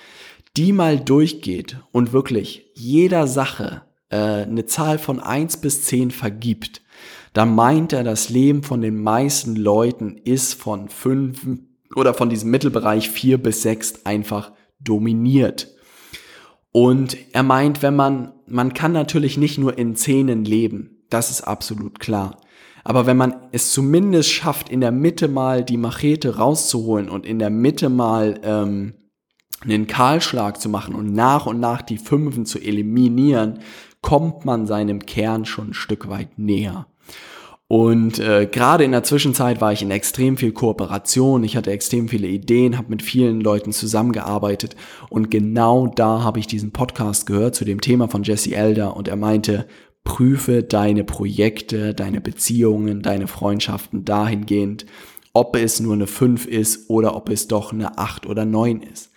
die 0.58 0.72
mal 0.72 1.00
durchgeht 1.00 1.78
und 1.92 2.14
wirklich 2.14 2.66
jeder 2.74 3.28
Sache 3.28 3.82
äh, 4.10 4.18
eine 4.18 4.66
Zahl 4.66 4.98
von 4.98 5.20
eins 5.20 5.58
bis 5.58 5.84
zehn 5.84 6.12
vergibt, 6.12 6.82
dann 7.34 7.54
meint 7.54 7.92
er, 7.92 8.04
das 8.04 8.30
Leben 8.30 8.64
von 8.64 8.82
den 8.82 9.02
meisten 9.02 9.56
Leuten 9.56 10.18
ist 10.24 10.54
von 10.54 10.88
fünf 10.88 11.46
oder 11.96 12.14
von 12.14 12.30
diesem 12.30 12.50
Mittelbereich 12.50 13.10
vier 13.10 13.38
bis 13.38 13.62
sechs 13.62 14.06
einfach 14.06 14.54
dominiert. 14.80 15.76
Und 16.72 17.18
er 17.34 17.44
meint, 17.44 17.82
wenn 17.82 17.96
man, 17.96 18.32
man 18.48 18.74
kann 18.74 18.92
natürlich 18.92 19.38
nicht 19.38 19.58
nur 19.58 19.78
in 19.78 19.96
Zähnen 19.96 20.46
leben, 20.46 21.04
das 21.10 21.32
ist 21.32 21.42
absolut 21.42 22.00
klar. 22.00 22.38
Aber 22.84 23.08
wenn 23.08 23.18
man 23.18 23.36
es 23.52 23.72
zumindest 23.72 24.32
schafft, 24.32 24.70
in 24.70 24.80
der 24.80 24.92
Mitte 24.92 25.28
mal 25.28 25.64
die 25.64 25.78
Machete 25.78 26.38
rauszuholen 26.38 27.10
und 27.10 27.26
in 27.26 27.40
der 27.40 27.50
Mitte 27.50 27.90
mal 27.90 28.40
ähm, 28.44 28.94
einen 29.62 29.88
Kahlschlag 29.88 30.62
zu 30.62 30.70
machen 30.70 30.94
und 30.94 31.12
nach 31.12 31.48
und 31.48 31.60
nach 31.60 31.82
die 31.82 31.98
Fünfen 31.98 32.46
zu 32.46 32.60
eliminieren, 32.60 33.60
kommt 34.02 34.46
man 34.46 34.68
seinem 34.68 35.00
Kern 35.00 35.46
schon 35.46 35.70
ein 35.70 35.74
Stück 35.74 36.10
weit 36.10 36.38
näher. 36.38 36.86
Und 37.68 38.20
äh, 38.20 38.46
gerade 38.46 38.84
in 38.84 38.92
der 38.92 39.04
Zwischenzeit 39.04 39.60
war 39.60 39.74
ich 39.74 39.82
in 39.82 39.90
extrem 39.90 40.38
viel 40.38 40.52
Kooperation, 40.52 41.44
ich 41.44 41.58
hatte 41.58 41.72
extrem 41.72 42.08
viele 42.08 42.28
Ideen, 42.28 42.78
habe 42.78 42.90
mit 42.90 43.02
vielen 43.02 43.42
Leuten 43.42 43.72
zusammengearbeitet. 43.72 44.76
Und 45.10 45.32
genau 45.32 45.88
da 45.88 46.22
habe 46.22 46.40
ich 46.40 46.46
diesen 46.46 46.72
Podcast 46.72 47.26
gehört 47.26 47.56
zu 47.56 47.66
dem 47.66 47.82
Thema 47.82 48.08
von 48.08 48.22
Jesse 48.22 48.56
Elder. 48.56 48.96
Und 48.96 49.08
er 49.08 49.16
meinte, 49.16 49.66
prüfe 50.04 50.62
deine 50.62 51.04
Projekte, 51.04 51.96
deine 51.96 52.22
Beziehungen, 52.22 53.02
deine 53.02 53.28
Freundschaften 53.28 54.06
dahingehend, 54.06 54.86
ob 55.34 55.56
es 55.56 55.80
nur 55.80 55.94
eine 55.94 56.08
5 56.08 56.46
ist 56.46 56.90
oder 56.90 57.16
ob 57.16 57.30
es 57.30 57.48
doch 57.48 57.74
eine 57.74 57.98
8 57.98 58.28
oder 58.28 58.46
9 58.46 58.82
ist. 58.82 59.12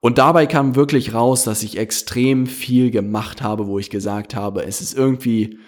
Und 0.00 0.18
dabei 0.18 0.46
kam 0.46 0.74
wirklich 0.74 1.14
raus, 1.14 1.44
dass 1.44 1.62
ich 1.62 1.78
extrem 1.78 2.46
viel 2.46 2.90
gemacht 2.90 3.42
habe, 3.42 3.66
wo 3.66 3.78
ich 3.78 3.90
gesagt 3.90 4.34
habe, 4.34 4.64
es 4.64 4.80
ist 4.80 4.96
irgendwie 4.96 5.58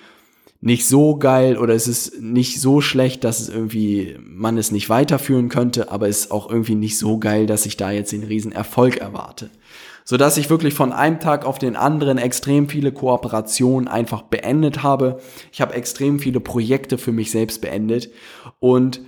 nicht 0.66 0.88
so 0.88 1.16
geil 1.16 1.58
oder 1.58 1.74
es 1.74 1.86
ist 1.86 2.20
nicht 2.20 2.60
so 2.60 2.80
schlecht, 2.80 3.22
dass 3.22 3.38
es 3.38 3.48
irgendwie 3.48 4.16
man 4.20 4.58
es 4.58 4.72
nicht 4.72 4.88
weiterführen 4.88 5.48
könnte, 5.48 5.92
aber 5.92 6.08
es 6.08 6.22
ist 6.22 6.32
auch 6.32 6.50
irgendwie 6.50 6.74
nicht 6.74 6.98
so 6.98 7.18
geil, 7.18 7.46
dass 7.46 7.66
ich 7.66 7.76
da 7.76 7.92
jetzt 7.92 8.10
den 8.10 8.24
riesen 8.24 8.50
Erfolg 8.50 8.96
erwarte. 8.96 9.48
sodass 10.04 10.36
ich 10.36 10.50
wirklich 10.50 10.74
von 10.74 10.92
einem 10.92 11.20
Tag 11.20 11.44
auf 11.44 11.60
den 11.60 11.76
anderen 11.76 12.18
extrem 12.18 12.68
viele 12.68 12.90
Kooperationen 12.90 13.88
einfach 13.88 14.22
beendet 14.22 14.82
habe. 14.82 15.20
Ich 15.52 15.60
habe 15.60 15.74
extrem 15.74 16.18
viele 16.18 16.40
Projekte 16.40 16.98
für 16.98 17.12
mich 17.12 17.30
selbst 17.30 17.60
beendet 17.60 18.10
und 18.58 19.00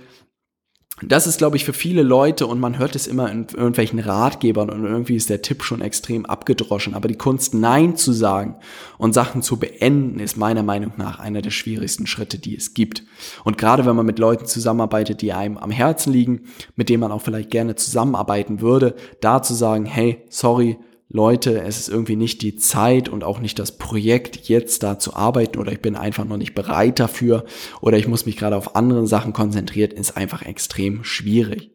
das 1.03 1.27
ist, 1.27 1.37
glaube 1.37 1.55
ich, 1.55 1.65
für 1.65 1.73
viele 1.73 2.03
Leute 2.03 2.45
und 2.47 2.59
man 2.59 2.77
hört 2.77 2.95
es 2.95 3.07
immer 3.07 3.31
in 3.31 3.47
irgendwelchen 3.47 3.99
Ratgebern 3.99 4.69
und 4.69 4.85
irgendwie 4.85 5.15
ist 5.15 5.29
der 5.29 5.41
Tipp 5.41 5.63
schon 5.63 5.81
extrem 5.81 6.25
abgedroschen. 6.25 6.93
Aber 6.93 7.07
die 7.07 7.17
Kunst, 7.17 7.53
Nein 7.53 7.95
zu 7.95 8.11
sagen 8.11 8.55
und 8.97 9.13
Sachen 9.13 9.41
zu 9.41 9.57
beenden, 9.57 10.19
ist 10.19 10.37
meiner 10.37 10.63
Meinung 10.63 10.93
nach 10.97 11.19
einer 11.19 11.41
der 11.41 11.51
schwierigsten 11.51 12.07
Schritte, 12.07 12.37
die 12.37 12.55
es 12.55 12.73
gibt. 12.73 13.03
Und 13.43 13.57
gerade 13.57 13.85
wenn 13.85 13.95
man 13.95 14.05
mit 14.05 14.19
Leuten 14.19 14.45
zusammenarbeitet, 14.45 15.21
die 15.21 15.33
einem 15.33 15.57
am 15.57 15.71
Herzen 15.71 16.11
liegen, 16.11 16.41
mit 16.75 16.89
denen 16.89 17.01
man 17.01 17.11
auch 17.11 17.21
vielleicht 17.21 17.51
gerne 17.51 17.75
zusammenarbeiten 17.75 18.61
würde, 18.61 18.95
da 19.21 19.41
zu 19.41 19.53
sagen, 19.53 19.85
hey, 19.85 20.23
sorry, 20.29 20.77
Leute, 21.11 21.61
es 21.61 21.79
ist 21.79 21.89
irgendwie 21.89 22.15
nicht 22.15 22.43
die 22.43 22.55
Zeit 22.55 23.09
und 23.09 23.23
auch 23.23 23.39
nicht 23.39 23.57
das 23.57 23.77
Projekt, 23.77 24.47
jetzt 24.47 24.83
da 24.83 24.99
zu 24.99 25.15
arbeiten 25.15 25.57
oder 25.57 25.71
ich 25.71 25.81
bin 25.81 25.95
einfach 25.95 26.23
noch 26.23 26.37
nicht 26.37 26.53
bereit 26.53 26.99
dafür 26.99 27.45
oder 27.81 27.97
ich 27.97 28.07
muss 28.07 28.27
mich 28.27 28.37
gerade 28.37 28.55
auf 28.55 28.75
andere 28.75 29.07
Sachen 29.07 29.33
konzentrieren, 29.33 29.91
ist 29.91 30.15
einfach 30.15 30.43
extrem 30.43 31.03
schwierig. 31.03 31.71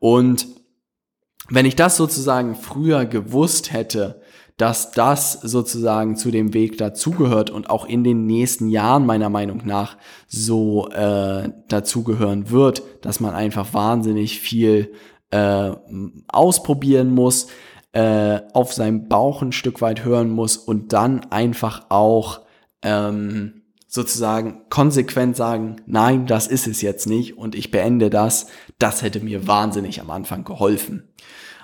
Und 0.00 0.48
wenn 1.48 1.64
ich 1.64 1.76
das 1.76 1.96
sozusagen 1.96 2.56
früher 2.56 3.06
gewusst 3.06 3.72
hätte, 3.72 4.20
dass 4.56 4.90
das 4.90 5.32
sozusagen 5.32 6.16
zu 6.16 6.32
dem 6.32 6.52
Weg 6.52 6.78
dazugehört 6.78 7.50
und 7.50 7.70
auch 7.70 7.84
in 7.84 8.02
den 8.02 8.26
nächsten 8.26 8.68
Jahren 8.68 9.06
meiner 9.06 9.28
Meinung 9.28 9.62
nach 9.64 9.96
so 10.26 10.88
äh, 10.88 11.50
dazugehören 11.68 12.50
wird, 12.50 12.82
dass 13.02 13.20
man 13.20 13.34
einfach 13.34 13.74
wahnsinnig 13.74 14.40
viel 14.40 14.92
äh, 15.30 15.72
ausprobieren 16.28 17.14
muss, 17.14 17.48
äh, 17.96 18.42
auf 18.52 18.74
seinem 18.74 19.08
Bauch 19.08 19.40
ein 19.40 19.52
Stück 19.52 19.80
weit 19.80 20.04
hören 20.04 20.28
muss 20.28 20.58
und 20.58 20.92
dann 20.92 21.24
einfach 21.32 21.86
auch 21.88 22.42
ähm, 22.82 23.62
sozusagen 23.88 24.66
konsequent 24.68 25.34
sagen, 25.34 25.76
nein, 25.86 26.26
das 26.26 26.46
ist 26.46 26.66
es 26.66 26.82
jetzt 26.82 27.06
nicht 27.06 27.38
und 27.38 27.54
ich 27.54 27.70
beende 27.70 28.10
das, 28.10 28.48
das 28.78 29.00
hätte 29.00 29.20
mir 29.20 29.46
wahnsinnig 29.46 29.98
am 30.02 30.10
Anfang 30.10 30.44
geholfen. 30.44 31.08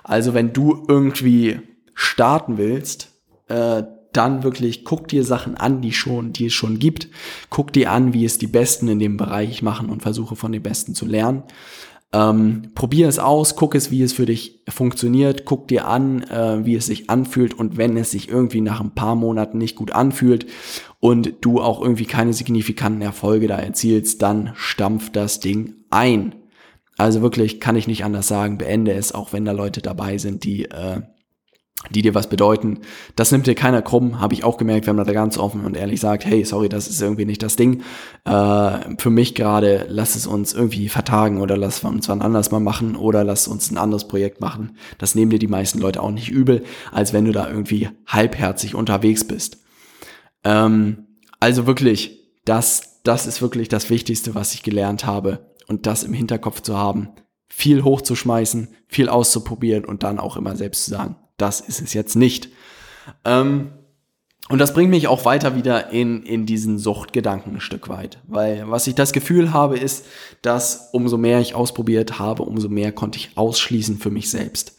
Also 0.04 0.32
wenn 0.32 0.54
du 0.54 0.86
irgendwie 0.88 1.60
starten 1.92 2.56
willst, 2.56 3.10
äh, 3.48 3.82
dann 4.14 4.42
wirklich 4.42 4.86
guck 4.86 5.08
dir 5.08 5.24
Sachen 5.24 5.58
an, 5.58 5.82
die 5.82 5.92
schon, 5.92 6.32
die 6.32 6.46
es 6.46 6.54
schon 6.54 6.78
gibt. 6.78 7.08
Guck 7.50 7.74
dir 7.74 7.90
an, 7.90 8.14
wie 8.14 8.24
es 8.24 8.38
die 8.38 8.46
Besten 8.46 8.88
in 8.88 8.98
dem 8.98 9.18
Bereich 9.18 9.62
machen 9.62 9.90
und 9.90 10.02
versuche 10.02 10.36
von 10.36 10.52
den 10.52 10.62
Besten 10.62 10.94
zu 10.94 11.04
lernen. 11.04 11.42
Ähm, 12.14 12.72
probier 12.74 13.08
es 13.08 13.18
aus, 13.18 13.56
guck 13.56 13.74
es, 13.74 13.90
wie 13.90 14.02
es 14.02 14.12
für 14.12 14.26
dich 14.26 14.62
funktioniert, 14.68 15.46
guck 15.46 15.68
dir 15.68 15.86
an, 15.88 16.22
äh, 16.24 16.64
wie 16.64 16.74
es 16.74 16.86
sich 16.86 17.08
anfühlt 17.08 17.54
und 17.54 17.78
wenn 17.78 17.96
es 17.96 18.10
sich 18.10 18.28
irgendwie 18.28 18.60
nach 18.60 18.82
ein 18.82 18.94
paar 18.94 19.14
Monaten 19.14 19.56
nicht 19.56 19.76
gut 19.76 19.92
anfühlt 19.92 20.46
und 21.00 21.34
du 21.40 21.60
auch 21.60 21.80
irgendwie 21.80 22.04
keine 22.04 22.34
signifikanten 22.34 23.00
Erfolge 23.00 23.48
da 23.48 23.56
erzielst, 23.56 24.20
dann 24.20 24.52
stampf 24.56 25.10
das 25.10 25.40
Ding 25.40 25.74
ein. 25.88 26.34
Also 26.98 27.22
wirklich 27.22 27.60
kann 27.60 27.76
ich 27.76 27.86
nicht 27.86 28.04
anders 28.04 28.28
sagen, 28.28 28.58
beende 28.58 28.92
es, 28.92 29.12
auch 29.12 29.32
wenn 29.32 29.46
da 29.46 29.52
Leute 29.52 29.80
dabei 29.80 30.18
sind, 30.18 30.44
die 30.44 30.66
äh, 30.66 31.00
die 31.90 32.02
dir 32.02 32.14
was 32.14 32.28
bedeuten. 32.28 32.80
Das 33.16 33.32
nimmt 33.32 33.46
dir 33.46 33.54
keiner 33.54 33.82
krumm, 33.82 34.20
habe 34.20 34.34
ich 34.34 34.44
auch 34.44 34.56
gemerkt, 34.56 34.86
wenn 34.86 34.96
man 34.96 35.06
da 35.06 35.12
ganz 35.12 35.38
offen 35.38 35.64
und 35.64 35.76
ehrlich 35.76 36.00
sagt, 36.00 36.24
hey, 36.24 36.44
sorry, 36.44 36.68
das 36.68 36.88
ist 36.88 37.00
irgendwie 37.00 37.24
nicht 37.24 37.42
das 37.42 37.56
Ding. 37.56 37.82
Äh, 38.24 38.96
für 38.98 39.10
mich 39.10 39.34
gerade, 39.34 39.86
lass 39.88 40.14
es 40.14 40.26
uns 40.26 40.54
irgendwie 40.54 40.88
vertagen 40.88 41.40
oder 41.40 41.56
lass 41.56 41.82
uns 41.84 42.08
wann 42.08 42.22
anders 42.22 42.50
mal 42.50 42.60
machen 42.60 42.96
oder 42.96 43.24
lass 43.24 43.48
uns 43.48 43.70
ein 43.70 43.78
anderes 43.78 44.08
Projekt 44.08 44.40
machen. 44.40 44.76
Das 44.98 45.14
nehmen 45.14 45.30
dir 45.30 45.38
die 45.38 45.48
meisten 45.48 45.78
Leute 45.78 46.02
auch 46.02 46.10
nicht 46.10 46.30
übel, 46.30 46.64
als 46.92 47.12
wenn 47.12 47.24
du 47.24 47.32
da 47.32 47.48
irgendwie 47.48 47.88
halbherzig 48.06 48.74
unterwegs 48.74 49.24
bist. 49.24 49.58
Ähm, 50.44 51.06
also 51.40 51.66
wirklich, 51.66 52.20
das, 52.44 53.00
das 53.02 53.26
ist 53.26 53.42
wirklich 53.42 53.68
das 53.68 53.90
Wichtigste, 53.90 54.34
was 54.34 54.54
ich 54.54 54.62
gelernt 54.62 55.06
habe 55.06 55.50
und 55.66 55.86
das 55.86 56.04
im 56.04 56.12
Hinterkopf 56.12 56.60
zu 56.60 56.76
haben, 56.76 57.08
viel 57.48 57.84
hochzuschmeißen, 57.84 58.68
viel 58.88 59.08
auszuprobieren 59.08 59.84
und 59.84 60.02
dann 60.02 60.18
auch 60.18 60.36
immer 60.36 60.56
selbst 60.56 60.84
zu 60.84 60.90
sagen, 60.90 61.16
das 61.42 61.60
ist 61.60 61.82
es 61.82 61.92
jetzt 61.92 62.16
nicht. 62.16 62.48
Ähm, 63.24 63.72
und 64.48 64.58
das 64.58 64.74
bringt 64.74 64.90
mich 64.90 65.06
auch 65.06 65.24
weiter 65.24 65.54
wieder 65.56 65.90
in, 65.90 66.22
in 66.24 66.46
diesen 66.46 66.78
Suchtgedanken 66.78 67.54
ein 67.54 67.60
Stück 67.60 67.88
weit. 67.88 68.18
Weil 68.26 68.64
was 68.68 68.86
ich 68.86 68.94
das 68.94 69.12
Gefühl 69.12 69.52
habe, 69.52 69.78
ist, 69.78 70.04
dass 70.42 70.90
umso 70.92 71.16
mehr 71.16 71.40
ich 71.40 71.54
ausprobiert 71.54 72.18
habe, 72.18 72.42
umso 72.42 72.68
mehr 72.68 72.92
konnte 72.92 73.18
ich 73.18 73.30
ausschließen 73.36 73.98
für 73.98 74.10
mich 74.10 74.30
selbst. 74.30 74.76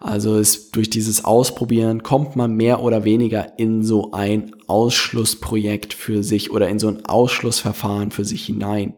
Also 0.00 0.36
es, 0.36 0.70
durch 0.70 0.90
dieses 0.90 1.24
Ausprobieren 1.24 2.02
kommt 2.02 2.36
man 2.36 2.54
mehr 2.54 2.82
oder 2.82 3.04
weniger 3.04 3.58
in 3.58 3.82
so 3.82 4.12
ein 4.12 4.54
Ausschlussprojekt 4.66 5.94
für 5.94 6.22
sich 6.22 6.50
oder 6.50 6.68
in 6.68 6.78
so 6.78 6.88
ein 6.88 7.06
Ausschlussverfahren 7.06 8.10
für 8.10 8.24
sich 8.24 8.44
hinein. 8.44 8.94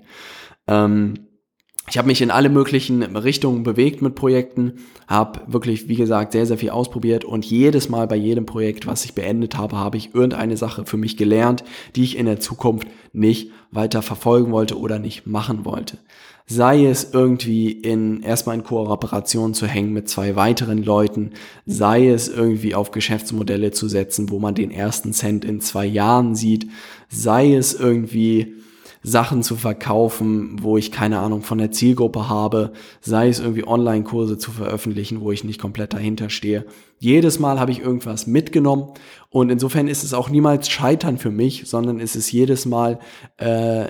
Ähm, 0.67 1.28
ich 1.91 1.99
habe 1.99 2.09
mich 2.09 2.21
in 2.21 2.31
alle 2.31 2.49
möglichen 2.51 3.03
Richtungen 3.17 3.63
bewegt 3.63 4.03
mit 4.03 4.15
Projekten, 4.15 4.75
habe 5.07 5.41
wirklich, 5.47 5.89
wie 5.89 5.97
gesagt, 5.97 6.33
sehr, 6.33 6.47
sehr 6.47 6.59
viel 6.59 6.71
ausprobiert 6.71 7.25
und 7.25 7.45
jedes 7.45 7.89
Mal 7.89 8.07
bei 8.07 8.17
jedem 8.17 8.47
Projekt, 8.47 8.87
was 8.87 9.05
ich 9.05 9.15
beendet 9.15 9.57
habe, 9.57 9.77
habe 9.77 9.97
ich 9.97 10.15
irgendeine 10.15 10.57
Sache 10.57 10.85
für 10.85 10.97
mich 10.97 11.17
gelernt, 11.17 11.65
die 11.97 12.05
ich 12.05 12.19
in 12.19 12.27
der 12.27 12.41
Zukunft 12.41 12.89
nicht 13.13 13.51
weiter 13.71 14.03
verfolgen 14.03 14.53
wollte 14.53 14.79
oder 14.79 14.99
nicht 14.99 15.27
machen 15.27 15.65
wollte. 15.65 15.99
Sei 16.51 16.87
es 16.87 17.11
irgendwie 17.13 17.71
in 17.71 18.23
erstmal 18.23 18.57
in 18.57 18.65
Kooperation 18.65 19.53
zu 19.53 19.67
hängen 19.67 19.93
mit 19.93 20.09
zwei 20.09 20.35
weiteren 20.35 20.83
Leuten, 20.83 21.33
sei 21.67 22.09
es 22.09 22.29
irgendwie 22.29 22.75
auf 22.75 22.91
Geschäftsmodelle 22.91 23.71
zu 23.71 23.87
setzen, 23.87 24.31
wo 24.31 24.39
man 24.39 24.55
den 24.55 24.71
ersten 24.71 25.13
Cent 25.13 25.45
in 25.45 25.61
zwei 25.61 25.85
Jahren 25.85 26.35
sieht, 26.35 26.69
sei 27.11 27.55
es 27.55 27.75
irgendwie 27.75 28.58
Sachen 29.03 29.43
zu 29.43 29.57
verkaufen, 29.57 30.59
wo 30.63 30.77
ich 30.77 30.91
keine 30.91 31.21
Ahnung 31.21 31.43
von 31.43 31.59
der 31.59 31.71
Zielgruppe 31.71 32.29
habe, 32.29 32.73
sei 33.01 33.29
es 33.29 33.39
irgendwie 33.41 33.67
Online-Kurse 33.67 34.39
zu 34.39 34.51
veröffentlichen, 34.51 35.21
wo 35.21 35.33
ich 35.33 35.45
nicht 35.45 35.61
komplett 35.61 35.95
dahinter 35.95 36.31
stehe. 36.31 36.67
Jedes 36.99 37.39
Mal 37.39 37.61
habe 37.61 37.71
ich 37.71 37.81
irgendwas 37.81 38.27
mitgenommen 38.27 38.89
und 39.31 39.51
insofern 39.51 39.89
ist 39.89 40.03
es 40.03 40.15
auch 40.15 40.29
niemals 40.29 40.69
Scheitern 40.69 41.19
für 41.19 41.31
mich, 41.31 41.65
sondern 41.67 42.01
ist 42.01 42.17
es 42.17 42.33
jedes 42.33 42.67
Mal 42.67 42.99
äh, 43.37 43.87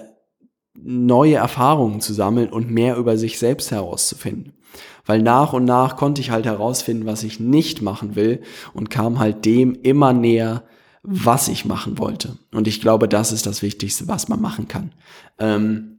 neue 0.75 1.37
Erfahrungen 1.37 2.01
zu 2.01 2.12
sammeln 2.12 2.51
und 2.51 2.71
mehr 2.71 2.97
über 2.97 3.16
sich 3.16 3.38
selbst 3.38 3.71
herauszufinden. 3.71 4.53
Weil 5.07 5.23
nach 5.23 5.55
und 5.55 5.64
nach 5.64 5.97
konnte 5.97 6.21
ich 6.21 6.31
halt 6.31 6.44
herausfinden, 6.44 7.07
was 7.07 7.23
ich 7.23 7.40
nicht 7.40 7.81
machen 7.81 8.14
will 8.14 8.42
und 8.75 8.90
kam 8.90 9.18
halt 9.18 9.44
dem 9.47 9.75
immer 9.83 10.12
näher, 10.12 10.64
was 11.11 11.49
ich 11.49 11.64
machen 11.64 11.99
wollte. 11.99 12.37
Und 12.53 12.68
ich 12.68 12.81
glaube, 12.83 13.09
das 13.09 13.33
ist 13.33 13.47
das 13.47 13.62
Wichtigste, 13.62 14.09
was 14.09 14.29
man 14.29 14.42
machen 14.42 14.68
kann. 14.68 14.92
Ähm, 15.38 15.99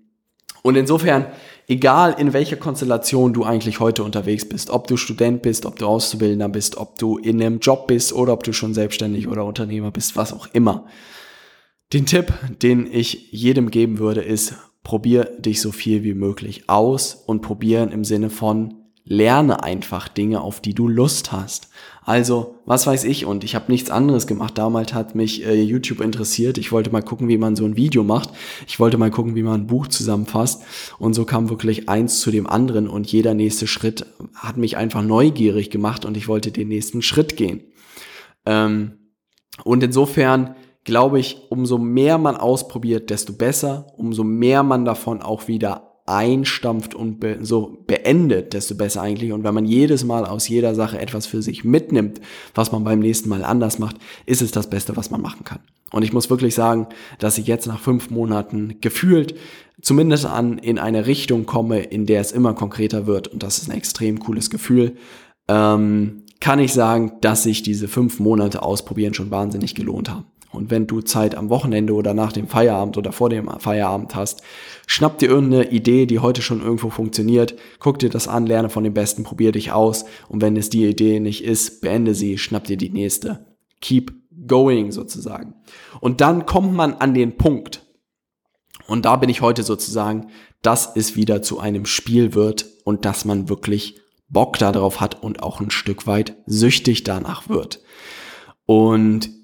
und 0.62 0.76
insofern, 0.76 1.26
egal 1.68 2.16
in 2.20 2.34
welcher 2.34 2.58
Konstellation 2.58 3.34
du 3.34 3.44
eigentlich 3.44 3.80
heute 3.80 4.04
unterwegs 4.04 4.48
bist, 4.48 4.70
ob 4.70 4.88
du 4.88 4.98
Student 4.98 5.42
bist, 5.42 5.66
ob 5.66 5.80
du 5.80 5.88
Auszubildender 5.88 6.50
bist, 6.50 6.78
ob 6.78 7.00
du 7.00 7.18
in 7.18 7.42
einem 7.42 7.60
Job 7.60 7.88
bist 7.88 8.14
oder 8.14 8.34
ob 8.34 8.44
du 8.44 8.54
schon 8.54 8.74
selbstständig 8.74 9.28
oder 9.28 9.46
Unternehmer 9.46 9.90
bist, 9.90 10.16
was 10.16 10.32
auch 10.32 10.48
immer. 10.54 10.86
Den 11.92 12.06
Tipp, 12.06 12.34
den 12.62 12.88
ich 12.92 13.32
jedem 13.32 13.72
geben 13.72 13.98
würde, 13.98 14.22
ist, 14.22 14.54
probier 14.84 15.26
dich 15.40 15.60
so 15.60 15.72
viel 15.72 16.04
wie 16.04 16.14
möglich 16.14 16.70
aus 16.70 17.16
und 17.26 17.42
probieren 17.42 17.92
im 17.92 18.04
Sinne 18.04 18.30
von 18.30 18.76
lerne 19.06 19.64
einfach 19.64 20.08
Dinge, 20.08 20.42
auf 20.42 20.62
die 20.62 20.76
du 20.76 20.88
Lust 20.88 21.32
hast. 21.32 21.70
Also, 22.10 22.56
was 22.66 22.88
weiß 22.88 23.04
ich, 23.04 23.28
und 23.28 23.44
ich 23.44 23.54
habe 23.54 23.72
nichts 23.72 23.92
anderes 23.92 24.26
gemacht. 24.26 24.58
Damals 24.58 24.96
hat 24.96 25.14
mich 25.14 25.46
äh, 25.46 25.62
YouTube 25.62 26.02
interessiert. 26.02 26.58
Ich 26.58 26.72
wollte 26.72 26.90
mal 26.90 27.04
gucken, 27.04 27.28
wie 27.28 27.38
man 27.38 27.56
so 27.56 27.66
ein 27.66 27.78
Video 27.78 28.04
macht. 28.04 28.32
Ich 28.66 28.80
wollte 28.80 28.98
mal 28.98 29.12
gucken, 29.12 29.36
wie 29.36 29.44
man 29.44 29.62
ein 29.62 29.68
Buch 29.68 29.86
zusammenfasst. 29.86 30.64
Und 30.98 31.14
so 31.14 31.24
kam 31.26 31.52
wirklich 31.52 31.88
eins 31.88 32.20
zu 32.20 32.32
dem 32.32 32.48
anderen 32.48 32.88
und 32.88 33.12
jeder 33.12 33.36
nächste 33.36 33.68
Schritt 33.68 34.08
hat 34.34 34.58
mich 34.58 34.76
einfach 34.76 35.04
neugierig 35.04 35.70
gemacht 35.70 36.04
und 36.04 36.18
ich 36.18 36.28
wollte 36.28 36.50
den 36.50 36.70
nächsten 36.70 37.04
Schritt 37.04 37.38
gehen. 37.38 37.62
Ähm, 38.48 38.94
und 39.64 39.84
insofern 39.84 40.56
glaube 40.86 41.20
ich, 41.20 41.38
umso 41.50 41.78
mehr 41.78 42.18
man 42.18 42.38
ausprobiert, 42.38 43.12
desto 43.12 43.34
besser, 43.34 43.86
umso 43.98 44.24
mehr 44.24 44.64
man 44.64 44.84
davon 44.84 45.22
auch 45.22 45.48
wieder 45.48 45.89
einstampft 46.10 46.96
und 46.96 47.20
be 47.20 47.38
so 47.42 47.84
beendet, 47.88 48.54
desto 48.54 48.76
besser 48.76 49.02
eigentlich. 49.02 49.32
Und 49.32 49.44
wenn 49.44 49.54
man 49.54 49.66
jedes 49.66 50.04
Mal 50.04 50.26
aus 50.26 50.48
jeder 50.48 50.76
Sache 50.76 51.00
etwas 51.00 51.28
für 51.28 51.42
sich 51.42 51.64
mitnimmt, 51.64 52.20
was 52.56 52.72
man 52.72 52.84
beim 52.84 53.00
nächsten 53.00 53.30
Mal 53.30 53.44
anders 53.44 53.80
macht, 53.80 53.98
ist 54.26 54.42
es 54.42 54.52
das 54.52 54.70
Beste, 54.70 54.98
was 54.98 55.12
man 55.12 55.22
machen 55.22 55.44
kann. 55.44 55.60
Und 55.92 56.04
ich 56.04 56.14
muss 56.14 56.30
wirklich 56.30 56.56
sagen, 56.56 56.88
dass 57.20 57.38
ich 57.38 57.48
jetzt 57.48 57.68
nach 57.68 57.80
fünf 57.80 58.10
Monaten 58.10 58.80
gefühlt 58.82 59.36
zumindest 59.82 60.26
an 60.26 60.58
in 60.58 60.78
eine 60.78 61.08
Richtung 61.08 61.46
komme, 61.46 61.80
in 61.80 62.06
der 62.06 62.22
es 62.22 62.32
immer 62.32 62.54
konkreter 62.54 63.08
wird. 63.08 63.28
Und 63.28 63.44
das 63.44 63.58
ist 63.58 63.70
ein 63.70 63.78
extrem 63.78 64.20
cooles 64.20 64.50
Gefühl. 64.50 64.96
Ähm, 65.48 66.24
kann 66.40 66.60
ich 66.60 66.74
sagen, 66.74 67.14
dass 67.22 67.44
sich 67.44 67.64
diese 67.64 67.88
fünf 67.88 68.20
Monate 68.20 68.62
ausprobieren 68.62 69.14
schon 69.14 69.32
wahnsinnig 69.32 69.76
gelohnt 69.76 70.10
haben. 70.10 70.26
Und 70.52 70.72
wenn 70.72 70.88
du 70.88 71.02
Zeit 71.02 71.36
am 71.36 71.50
Wochenende 71.50 71.94
oder 71.94 72.14
nach 72.14 72.32
dem 72.32 72.48
Feierabend 72.48 72.98
oder 72.98 73.12
vor 73.12 73.30
dem 73.30 73.50
Feierabend 73.60 74.16
hast, 74.16 74.42
schnapp 74.88 75.20
dir 75.20 75.30
irgendeine 75.30 75.70
Idee, 75.70 76.06
die 76.08 76.20
heute 76.20 76.42
schon 76.42 76.62
irgendwo 76.62 76.90
funktioniert, 76.90 77.56
guck 77.80 78.00
dir 78.00 78.10
das 78.10 78.28
an, 78.28 78.48
lerne 78.48 78.70
von 78.70 78.84
dem 78.84 78.94
Besten, 78.94 79.24
probier 79.24 79.52
dich 79.52 79.72
aus. 79.72 80.06
Und 80.28 80.42
wenn 80.42 80.58
es 80.58 80.70
die 80.70 80.86
Idee 80.86 81.20
nicht 81.20 81.44
ist, 81.44 81.82
beende 81.82 82.16
sie, 82.16 82.38
schnapp 82.38 82.64
dir 82.64 82.78
die 82.78 82.90
nächste. 82.90 83.46
Keep 83.80 84.14
going 84.48 84.92
sozusagen. 84.92 85.54
Und 86.02 86.22
dann 86.22 86.46
kommt 86.46 86.74
man 86.74 86.96
an 86.96 87.14
den 87.14 87.38
Punkt. 87.38 87.86
Und 88.88 89.06
da 89.06 89.18
bin 89.18 89.30
ich 89.30 89.42
heute 89.42 89.62
sozusagen, 89.62 90.30
dass 90.64 90.96
es 90.96 91.16
wieder 91.16 91.44
zu 91.44 91.60
einem 91.60 91.86
Spiel 91.86 92.34
wird 92.34 92.66
und 92.84 93.06
dass 93.06 93.24
man 93.24 93.50
wirklich 93.50 94.02
Bock 94.30 94.58
darauf 94.58 95.00
hat 95.00 95.22
und 95.22 95.44
auch 95.44 95.60
ein 95.60 95.72
Stück 95.72 96.08
weit 96.08 96.36
süchtig 96.48 97.04
danach 97.04 97.50
wird. 97.50 97.82
Und 98.66 99.39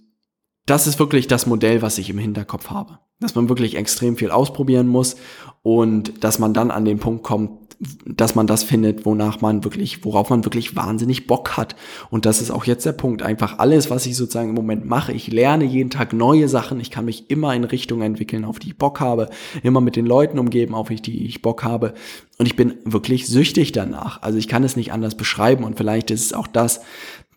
das 0.65 0.87
ist 0.87 0.99
wirklich 0.99 1.27
das 1.27 1.45
Modell, 1.45 1.81
was 1.81 1.97
ich 1.97 2.09
im 2.09 2.17
Hinterkopf 2.17 2.69
habe. 2.69 2.99
Dass 3.19 3.35
man 3.35 3.49
wirklich 3.49 3.75
extrem 3.75 4.17
viel 4.17 4.31
ausprobieren 4.31 4.87
muss 4.87 5.15
und 5.61 6.23
dass 6.23 6.39
man 6.39 6.53
dann 6.53 6.71
an 6.71 6.85
den 6.85 6.99
Punkt 6.99 7.23
kommt, 7.23 7.65
dass 8.05 8.35
man 8.35 8.47
das 8.47 8.63
findet, 8.63 9.05
wonach 9.05 9.41
man 9.41 9.63
wirklich, 9.63 10.05
worauf 10.05 10.29
man 10.29 10.45
wirklich 10.45 10.75
wahnsinnig 10.75 11.27
Bock 11.27 11.57
hat. 11.57 11.75
Und 12.09 12.25
das 12.25 12.41
ist 12.41 12.51
auch 12.51 12.65
jetzt 12.65 12.85
der 12.85 12.93
Punkt. 12.93 13.21
Einfach 13.21 13.59
alles, 13.59 13.89
was 13.89 14.05
ich 14.05 14.15
sozusagen 14.15 14.49
im 14.49 14.55
Moment 14.55 14.85
mache. 14.85 15.11
Ich 15.11 15.27
lerne 15.27 15.65
jeden 15.65 15.89
Tag 15.89 16.13
neue 16.13 16.47
Sachen. 16.47 16.79
Ich 16.79 16.91
kann 16.91 17.05
mich 17.05 17.29
immer 17.29 17.53
in 17.53 17.63
Richtungen 17.63 18.03
entwickeln, 18.03 18.45
auf 18.45 18.59
die 18.59 18.69
ich 18.69 18.77
Bock 18.77 18.99
habe. 18.99 19.29
Immer 19.63 19.81
mit 19.81 19.95
den 19.95 20.05
Leuten 20.05 20.39
umgeben, 20.39 20.73
auf 20.73 20.89
die 20.89 21.25
ich 21.25 21.41
Bock 21.41 21.63
habe. 21.63 21.93
Und 22.37 22.45
ich 22.45 22.55
bin 22.55 22.75
wirklich 22.85 23.27
süchtig 23.27 23.71
danach. 23.71 24.21
Also 24.21 24.37
ich 24.37 24.47
kann 24.47 24.63
es 24.63 24.75
nicht 24.75 24.93
anders 24.93 25.15
beschreiben. 25.15 25.63
Und 25.63 25.77
vielleicht 25.77 26.11
ist 26.11 26.25
es 26.25 26.33
auch 26.33 26.47
das, 26.47 26.81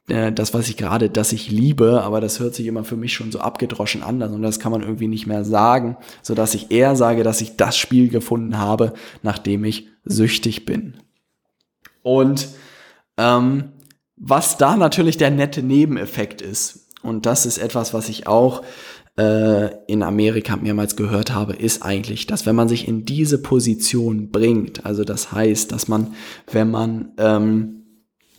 äh, 0.09 0.33
das, 0.33 0.55
was 0.55 0.69
ich 0.69 0.77
gerade, 0.77 1.11
das 1.11 1.33
ich 1.33 1.51
liebe, 1.51 2.03
aber 2.03 2.21
das 2.21 2.41
hört 2.41 2.55
sich 2.55 2.67
immer 2.67 2.85
für 2.85 2.97
mich 2.97 3.13
schon 3.13 3.33
so 3.33 3.41
abgedroschen 3.41 4.03
an, 4.03 4.23
und 4.23 4.43
das 4.43 4.59
kann 4.59 4.73
man 4.73 4.83
irgendwie 4.83 5.09
nicht 5.09 5.27
mehr 5.27 5.45
sagen, 5.45 5.97
so 6.23 6.35
dass 6.35 6.55
ich 6.55 6.71
eher 6.71 6.97
sage, 6.97 7.23
dass 7.23 7.41
ich 7.41 7.57
das 7.57 7.77
Spiel 7.77 8.09
gefunden 8.09 8.59
habe, 8.59 8.93
nachdem 9.23 9.65
ich 9.65 9.89
süchtig 10.05 10.65
bin. 10.65 10.97
Und 12.03 12.49
ähm, 13.17 13.73
was 14.17 14.57
da 14.57 14.77
natürlich 14.77 15.17
der 15.17 15.31
nette 15.31 15.63
Nebeneffekt 15.63 16.43
ist, 16.43 16.89
und 17.03 17.27
das 17.27 17.47
ist 17.47 17.59
etwas, 17.59 17.95
was 17.95 18.09
ich 18.09 18.27
auch 18.27 18.63
äh, 19.17 19.71
in 19.87 20.03
Amerika 20.03 20.57
mehrmals 20.57 20.97
gehört 20.97 21.33
habe, 21.35 21.55
ist 21.55 21.83
eigentlich, 21.83 22.27
dass 22.27 22.47
wenn 22.47 22.57
man 22.57 22.69
sich 22.69 22.89
in 22.89 23.05
diese 23.05 23.43
Position 23.43 24.31
bringt, 24.31 24.87
also 24.87 25.05
das 25.05 25.33
heißt, 25.33 25.73
dass 25.73 25.89
man, 25.89 26.15
wenn 26.51 26.71
man 26.71 27.13
ähm, 27.19 27.78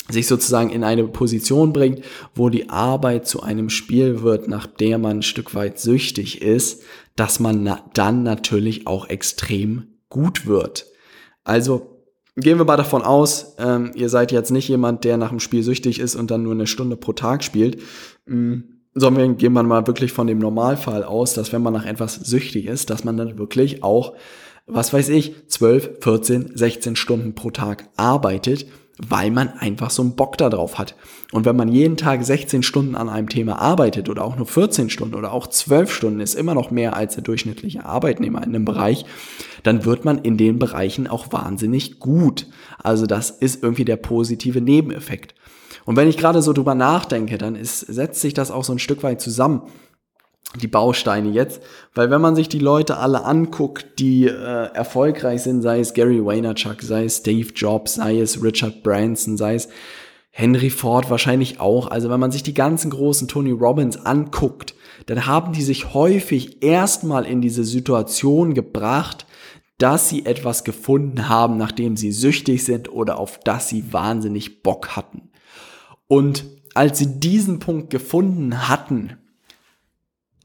sich 0.10 0.28
sozusagen 0.28 0.70
in 0.70 0.84
eine 0.84 1.08
Position 1.08 1.74
bringt, 1.74 2.02
wo 2.36 2.50
die 2.50 2.70
Arbeit 2.70 3.28
zu 3.28 3.42
einem 3.44 3.70
Spiel 3.70 4.22
wird, 4.22 4.48
nach 4.48 4.66
der 4.66 4.98
man 4.98 5.20
ein 5.20 5.24
Stück 5.24 5.56
weit 5.56 5.80
süchtig 5.80 6.42
ist, 6.42 6.84
dass 7.16 7.40
man 7.40 7.64
na 7.64 7.84
dann 7.94 8.24
natürlich 8.24 8.88
auch 8.88 9.10
extrem 9.10 9.88
gut 10.10 10.46
wird. 10.46 10.88
Also 11.44 12.00
gehen 12.36 12.58
wir 12.58 12.66
mal 12.66 12.78
davon 12.78 13.02
aus, 13.02 13.56
ähm, 13.60 13.92
ihr 13.96 14.10
seid 14.10 14.32
jetzt 14.32 14.52
nicht 14.52 14.68
jemand, 14.68 15.04
der 15.04 15.18
nach 15.18 15.30
dem 15.30 15.40
Spiel 15.40 15.64
süchtig 15.64 16.00
ist 16.00 16.16
und 16.16 16.32
dann 16.32 16.44
nur 16.44 16.54
eine 16.54 16.68
Stunde 16.68 16.96
pro 16.96 17.14
Tag 17.14 17.44
spielt, 17.44 17.82
mm, 18.26 18.60
sondern 18.96 19.38
gehen 19.38 19.54
wir 19.54 19.64
mal 19.64 19.88
wirklich 19.88 20.12
von 20.12 20.28
dem 20.28 20.40
Normalfall 20.40 21.04
aus, 21.04 21.34
dass 21.34 21.54
wenn 21.54 21.62
man 21.62 21.74
nach 21.74 21.86
etwas 21.86 22.16
süchtig 22.16 22.66
ist, 22.66 22.90
dass 22.90 23.04
man 23.04 23.18
dann 23.18 23.38
wirklich 23.38 23.84
auch, 23.84 24.14
was 24.66 24.94
weiß 24.94 25.10
ich, 25.10 25.48
12, 25.48 26.00
14, 26.02 26.52
16 26.56 26.96
Stunden 26.96 27.36
pro 27.36 27.52
Tag 27.52 27.90
arbeitet 27.96 28.68
weil 29.08 29.32
man 29.32 29.50
einfach 29.50 29.90
so 29.90 30.02
einen 30.02 30.16
Bock 30.16 30.38
darauf 30.38 30.78
hat. 30.78 30.96
Und 31.32 31.46
wenn 31.46 31.56
man 31.56 31.70
jeden 31.70 31.96
Tag 31.96 32.24
16 32.24 32.64
Stunden 32.64 32.96
an 32.96 33.08
einem 33.08 33.30
Thema 33.30 33.60
arbeitet 33.60 34.10
oder 34.10 34.26
auch 34.26 34.36
nur 34.36 34.46
14 34.46 34.90
Stunden 34.90 35.16
oder 35.16 35.32
auch 35.32 35.48
12 35.48 35.92
Stunden, 35.92 36.20
ist 36.20 36.36
immer 36.36 36.54
noch 36.54 36.70
mehr 36.72 36.96
als 36.96 37.16
der 37.16 37.24
durchschnittliche 37.24 37.86
Arbeitnehmer 37.86 38.40
in 38.40 38.50
einem 38.50 38.66
Bereich, 38.66 39.06
dann 39.64 39.86
wird 39.86 40.06
man 40.06 40.20
in 40.20 40.38
den 40.38 40.60
Bereichen 40.60 41.08
auch 41.08 41.32
wahnsinnig 41.32 42.00
gut. 42.00 42.48
Also 42.78 43.06
das 43.06 43.30
ist 43.30 43.64
irgendwie 43.64 43.86
der 43.86 43.98
positive 43.98 44.60
Nebeneffekt. 44.60 45.34
Und 45.86 45.96
wenn 45.96 46.10
ich 46.10 46.18
gerade 46.18 46.42
so 46.42 46.54
drüber 46.54 46.76
nachdenke, 46.76 47.38
dann 47.38 47.56
ist, 47.56 47.80
setzt 47.80 48.22
sich 48.22 48.34
das 48.34 48.52
auch 48.52 48.64
so 48.64 48.74
ein 48.74 48.80
Stück 48.80 49.02
weit 49.04 49.22
zusammen 49.22 49.62
die 50.56 50.68
Bausteine 50.68 51.30
jetzt, 51.30 51.62
weil 51.94 52.10
wenn 52.10 52.22
man 52.22 52.36
sich 52.36 52.50
die 52.50 52.60
Leute 52.60 52.98
alle 52.98 53.24
anguckt, 53.24 54.00
die 54.00 54.26
äh, 54.26 54.74
erfolgreich 54.74 55.44
sind, 55.44 55.62
sei 55.62 55.80
es 55.80 55.94
Gary 55.94 56.26
Vaynerchuk, 56.26 56.82
sei 56.82 57.06
es 57.06 57.18
Steve 57.18 57.50
Jobs, 57.54 57.96
sei 57.96 58.20
es 58.20 58.42
Richard 58.42 58.82
Branson, 58.82 59.38
sei 59.38 59.56
es 59.56 59.70
Henry 60.32 60.70
Ford 60.70 61.10
wahrscheinlich 61.10 61.60
auch. 61.60 61.88
Also 61.88 62.10
wenn 62.10 62.20
man 62.20 62.32
sich 62.32 62.44
die 62.44 62.54
ganzen 62.54 62.90
großen 62.90 63.28
Tony 63.28 63.52
Robbins 63.52 64.06
anguckt, 64.06 64.74
dann 65.06 65.28
haben 65.28 65.54
die 65.54 65.62
sich 65.62 65.94
häufig 65.94 66.64
erstmal 66.64 67.26
in 67.26 67.42
diese 67.42 67.64
Situation 67.64 68.54
gebracht, 68.54 69.28
dass 69.78 70.10
sie 70.10 70.26
etwas 70.26 70.64
gefunden 70.64 71.30
haben, 71.30 71.58
nachdem 71.58 71.96
sie 71.96 72.12
süchtig 72.12 72.64
sind 72.64 72.92
oder 72.92 73.18
auf 73.18 73.40
das 73.40 73.70
sie 73.70 73.94
wahnsinnig 73.94 74.62
Bock 74.62 74.96
hatten. 74.96 75.30
Und 76.08 76.46
als 76.74 76.98
sie 76.98 77.20
diesen 77.20 77.60
Punkt 77.60 77.90
gefunden 77.90 78.68
hatten, 78.68 79.18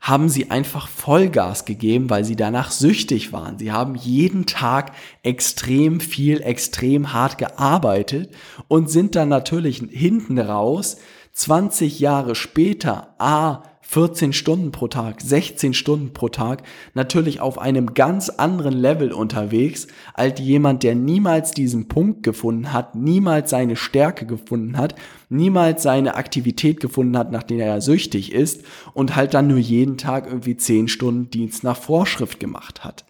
haben 0.04 0.28
sie 0.28 0.50
einfach 0.50 0.86
Vollgas 0.86 1.64
gegeben, 1.64 2.10
weil 2.10 2.26
sie 2.26 2.36
danach 2.36 2.70
süchtig 2.70 3.32
waren. 3.32 3.58
Sie 3.58 3.72
haben 3.72 3.94
jeden 3.94 4.44
Tag 4.44 4.92
extrem 5.22 5.98
viel, 5.98 6.42
extrem 6.42 7.14
hart 7.14 7.38
gearbeitet 7.38 8.34
und 8.68 8.90
sind 8.90 9.16
dann 9.16 9.30
natürlich 9.30 9.82
hinten 9.90 10.38
raus 10.38 10.98
20 11.32 12.00
Jahre 12.00 12.34
später 12.34 13.14
A 13.18 13.62
14 13.86 14.32
Stunden 14.32 14.72
pro 14.72 14.88
Tag, 14.88 15.20
16 15.20 15.74
Stunden 15.74 16.12
pro 16.12 16.28
Tag, 16.28 16.62
natürlich 16.94 17.40
auf 17.40 17.58
einem 17.58 17.94
ganz 17.94 18.28
anderen 18.28 18.74
Level 18.74 19.12
unterwegs, 19.12 19.86
als 20.14 20.40
jemand, 20.40 20.82
der 20.82 20.94
niemals 20.94 21.52
diesen 21.52 21.86
Punkt 21.88 22.22
gefunden 22.22 22.72
hat, 22.72 22.94
niemals 22.94 23.50
seine 23.50 23.76
Stärke 23.76 24.26
gefunden 24.26 24.76
hat, 24.78 24.94
niemals 25.28 25.82
seine 25.82 26.14
Aktivität 26.16 26.80
gefunden 26.80 27.16
hat, 27.16 27.30
nach 27.30 27.42
der 27.42 27.66
er 27.66 27.80
süchtig 27.80 28.32
ist 28.32 28.62
und 28.94 29.16
halt 29.16 29.34
dann 29.34 29.48
nur 29.48 29.58
jeden 29.58 29.98
Tag 29.98 30.26
irgendwie 30.26 30.56
10 30.56 30.88
Stunden 30.88 31.30
Dienst 31.30 31.62
nach 31.62 31.76
Vorschrift 31.76 32.40
gemacht 32.40 32.84
hat. 32.84 33.04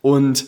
Und 0.00 0.46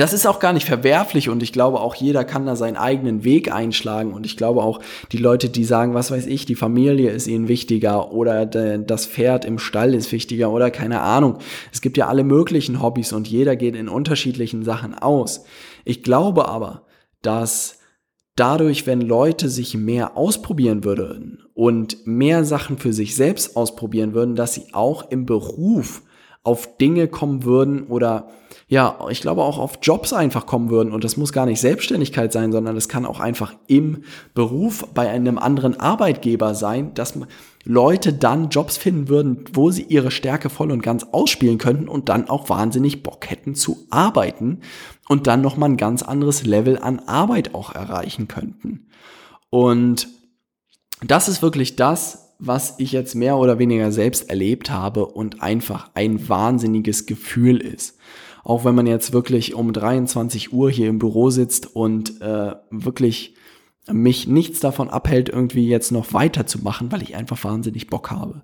das 0.00 0.12
ist 0.12 0.26
auch 0.26 0.40
gar 0.40 0.52
nicht 0.52 0.66
verwerflich 0.66 1.28
und 1.28 1.42
ich 1.42 1.52
glaube 1.52 1.80
auch 1.80 1.94
jeder 1.94 2.24
kann 2.24 2.46
da 2.46 2.56
seinen 2.56 2.76
eigenen 2.76 3.22
Weg 3.24 3.52
einschlagen 3.52 4.12
und 4.12 4.26
ich 4.26 4.36
glaube 4.36 4.62
auch 4.62 4.80
die 5.12 5.18
Leute, 5.18 5.48
die 5.48 5.64
sagen, 5.64 5.94
was 5.94 6.10
weiß 6.10 6.26
ich, 6.26 6.44
die 6.44 6.54
Familie 6.56 7.10
ist 7.10 7.28
ihnen 7.28 7.46
wichtiger 7.46 8.12
oder 8.12 8.46
das 8.46 9.06
Pferd 9.06 9.44
im 9.44 9.58
Stall 9.58 9.94
ist 9.94 10.10
wichtiger 10.12 10.50
oder 10.50 10.70
keine 10.70 11.00
Ahnung. 11.00 11.38
Es 11.72 11.80
gibt 11.80 11.96
ja 11.96 12.08
alle 12.08 12.24
möglichen 12.24 12.82
Hobbys 12.82 13.12
und 13.12 13.28
jeder 13.28 13.54
geht 13.54 13.76
in 13.76 13.88
unterschiedlichen 13.88 14.64
Sachen 14.64 14.94
aus. 14.94 15.44
Ich 15.84 16.02
glaube 16.02 16.48
aber, 16.48 16.86
dass 17.22 17.78
dadurch, 18.34 18.86
wenn 18.86 19.00
Leute 19.00 19.48
sich 19.48 19.76
mehr 19.76 20.16
ausprobieren 20.16 20.84
würden 20.84 21.42
und 21.54 22.06
mehr 22.06 22.44
Sachen 22.44 22.78
für 22.78 22.92
sich 22.92 23.16
selbst 23.16 23.56
ausprobieren 23.56 24.14
würden, 24.14 24.36
dass 24.36 24.54
sie 24.54 24.66
auch 24.72 25.10
im 25.10 25.26
Beruf 25.26 26.02
auf 26.46 26.76
Dinge 26.78 27.08
kommen 27.08 27.44
würden 27.44 27.84
oder 27.84 28.28
ja, 28.68 28.98
ich 29.10 29.20
glaube 29.20 29.42
auch 29.44 29.58
auf 29.58 29.78
Jobs 29.80 30.12
einfach 30.12 30.46
kommen 30.46 30.70
würden. 30.70 30.92
Und 30.92 31.04
das 31.04 31.16
muss 31.16 31.32
gar 31.32 31.46
nicht 31.46 31.60
Selbstständigkeit 31.60 32.32
sein, 32.32 32.50
sondern 32.50 32.76
es 32.76 32.88
kann 32.88 33.06
auch 33.06 33.20
einfach 33.20 33.54
im 33.68 34.02
Beruf 34.34 34.86
bei 34.92 35.08
einem 35.08 35.38
anderen 35.38 35.78
Arbeitgeber 35.78 36.54
sein, 36.54 36.92
dass 36.94 37.14
Leute 37.64 38.12
dann 38.12 38.48
Jobs 38.48 38.76
finden 38.76 39.08
würden, 39.08 39.44
wo 39.52 39.70
sie 39.70 39.82
ihre 39.82 40.10
Stärke 40.10 40.50
voll 40.50 40.72
und 40.72 40.82
ganz 40.82 41.04
ausspielen 41.12 41.58
könnten 41.58 41.88
und 41.88 42.08
dann 42.08 42.28
auch 42.28 42.48
wahnsinnig 42.48 43.04
Bock 43.04 43.30
hätten 43.30 43.54
zu 43.54 43.86
arbeiten 43.90 44.60
und 45.08 45.28
dann 45.28 45.42
nochmal 45.42 45.70
ein 45.70 45.76
ganz 45.76 46.02
anderes 46.02 46.44
Level 46.44 46.78
an 46.78 47.00
Arbeit 47.06 47.54
auch 47.54 47.72
erreichen 47.72 48.26
könnten. 48.26 48.88
Und 49.50 50.08
das 51.04 51.28
ist 51.28 51.42
wirklich 51.42 51.76
das, 51.76 52.25
was 52.38 52.74
ich 52.78 52.92
jetzt 52.92 53.14
mehr 53.14 53.36
oder 53.36 53.58
weniger 53.58 53.92
selbst 53.92 54.28
erlebt 54.28 54.70
habe 54.70 55.06
und 55.06 55.42
einfach 55.42 55.90
ein 55.94 56.28
wahnsinniges 56.28 57.06
Gefühl 57.06 57.58
ist. 57.58 57.98
Auch 58.44 58.64
wenn 58.64 58.74
man 58.74 58.86
jetzt 58.86 59.12
wirklich 59.12 59.54
um 59.54 59.72
23 59.72 60.52
Uhr 60.52 60.70
hier 60.70 60.88
im 60.88 60.98
Büro 60.98 61.30
sitzt 61.30 61.74
und 61.74 62.20
äh, 62.20 62.54
wirklich 62.70 63.34
mich 63.92 64.26
nichts 64.26 64.60
davon 64.60 64.88
abhält, 64.88 65.28
irgendwie 65.28 65.66
jetzt 65.66 65.92
noch 65.92 66.12
weiterzumachen, 66.12 66.92
weil 66.92 67.02
ich 67.02 67.16
einfach 67.16 67.42
wahnsinnig 67.42 67.88
Bock 67.88 68.10
habe. 68.10 68.42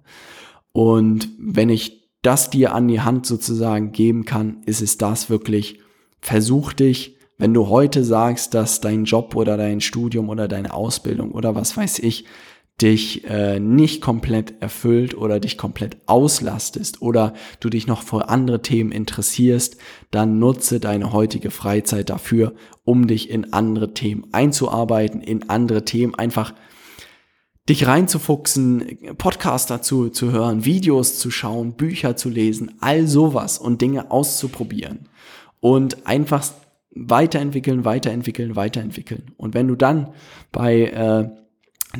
Und 0.72 1.28
wenn 1.38 1.68
ich 1.68 2.10
das 2.22 2.50
dir 2.50 2.74
an 2.74 2.88
die 2.88 3.00
Hand 3.00 3.26
sozusagen 3.26 3.92
geben 3.92 4.24
kann, 4.24 4.62
ist 4.64 4.80
es 4.80 4.98
das 4.98 5.28
wirklich, 5.28 5.80
versuch 6.20 6.72
dich, 6.72 7.16
wenn 7.38 7.54
du 7.54 7.68
heute 7.68 8.04
sagst, 8.04 8.54
dass 8.54 8.80
dein 8.80 9.04
Job 9.04 9.34
oder 9.34 9.56
dein 9.56 9.80
Studium 9.80 10.28
oder 10.28 10.46
deine 10.46 10.72
Ausbildung 10.72 11.32
oder 11.32 11.54
was 11.56 11.76
weiß 11.76 11.98
ich 11.98 12.24
dich 12.80 13.24
äh, 13.24 13.60
nicht 13.60 14.00
komplett 14.00 14.54
erfüllt 14.60 15.16
oder 15.16 15.38
dich 15.38 15.56
komplett 15.56 15.98
auslastest 16.06 17.00
oder 17.00 17.34
du 17.60 17.68
dich 17.68 17.86
noch 17.86 18.02
für 18.02 18.28
andere 18.28 18.62
Themen 18.62 18.90
interessierst, 18.90 19.76
dann 20.10 20.38
nutze 20.38 20.80
deine 20.80 21.12
heutige 21.12 21.50
Freizeit 21.50 22.10
dafür, 22.10 22.54
um 22.84 23.06
dich 23.06 23.30
in 23.30 23.52
andere 23.52 23.94
Themen 23.94 24.26
einzuarbeiten, 24.32 25.20
in 25.20 25.48
andere 25.48 25.84
Themen 25.84 26.14
einfach 26.14 26.54
dich 27.68 27.86
reinzufuchsen, 27.86 29.16
Podcasts 29.18 29.68
dazu 29.68 30.08
zu 30.08 30.32
hören, 30.32 30.64
Videos 30.64 31.18
zu 31.18 31.30
schauen, 31.30 31.74
Bücher 31.74 32.16
zu 32.16 32.28
lesen, 32.28 32.72
all 32.80 33.06
sowas 33.06 33.58
und 33.58 33.80
Dinge 33.80 34.10
auszuprobieren 34.10 35.08
und 35.60 36.06
einfach 36.06 36.44
weiterentwickeln, 36.94 37.84
weiterentwickeln, 37.84 38.56
weiterentwickeln. 38.56 39.30
Und 39.36 39.54
wenn 39.54 39.68
du 39.68 39.76
dann 39.76 40.08
bei 40.50 40.82
äh, 40.86 41.41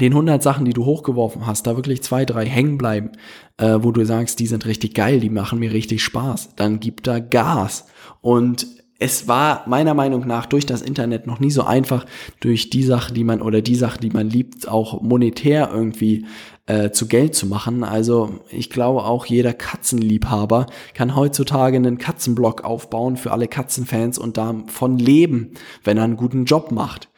den 0.00 0.12
100 0.12 0.42
Sachen, 0.42 0.64
die 0.64 0.72
du 0.72 0.84
hochgeworfen 0.84 1.46
hast, 1.46 1.66
da 1.66 1.76
wirklich 1.76 2.02
zwei, 2.02 2.24
drei 2.24 2.46
hängen 2.46 2.78
bleiben, 2.78 3.10
äh, 3.58 3.78
wo 3.80 3.92
du 3.92 4.04
sagst, 4.04 4.40
die 4.40 4.46
sind 4.46 4.66
richtig 4.66 4.94
geil, 4.94 5.20
die 5.20 5.30
machen 5.30 5.58
mir 5.58 5.72
richtig 5.72 6.02
Spaß, 6.02 6.56
dann 6.56 6.80
gib 6.80 7.02
da 7.02 7.18
Gas. 7.18 7.86
Und 8.20 8.66
es 9.02 9.26
war 9.26 9.64
meiner 9.66 9.94
Meinung 9.94 10.26
nach 10.28 10.46
durch 10.46 10.64
das 10.64 10.80
Internet 10.80 11.26
noch 11.26 11.40
nie 11.40 11.50
so 11.50 11.64
einfach, 11.64 12.06
durch 12.38 12.70
die 12.70 12.84
Sache, 12.84 13.12
die 13.12 13.24
man 13.24 13.42
oder 13.42 13.60
die 13.60 13.74
Sache, 13.74 13.98
die 13.98 14.10
man 14.10 14.30
liebt, 14.30 14.68
auch 14.68 15.02
monetär 15.02 15.70
irgendwie 15.74 16.24
äh, 16.66 16.90
zu 16.90 17.08
Geld 17.08 17.34
zu 17.34 17.46
machen. 17.46 17.82
Also 17.82 18.40
ich 18.50 18.70
glaube 18.70 19.04
auch 19.04 19.26
jeder 19.26 19.54
Katzenliebhaber 19.54 20.66
kann 20.94 21.16
heutzutage 21.16 21.76
einen 21.76 21.98
Katzenblog 21.98 22.62
aufbauen 22.62 23.16
für 23.16 23.32
alle 23.32 23.48
Katzenfans 23.48 24.18
und 24.18 24.36
davon 24.36 24.98
leben, 24.98 25.54
wenn 25.82 25.98
er 25.98 26.04
einen 26.04 26.16
guten 26.16 26.44
Job 26.44 26.70
macht. 26.70 27.08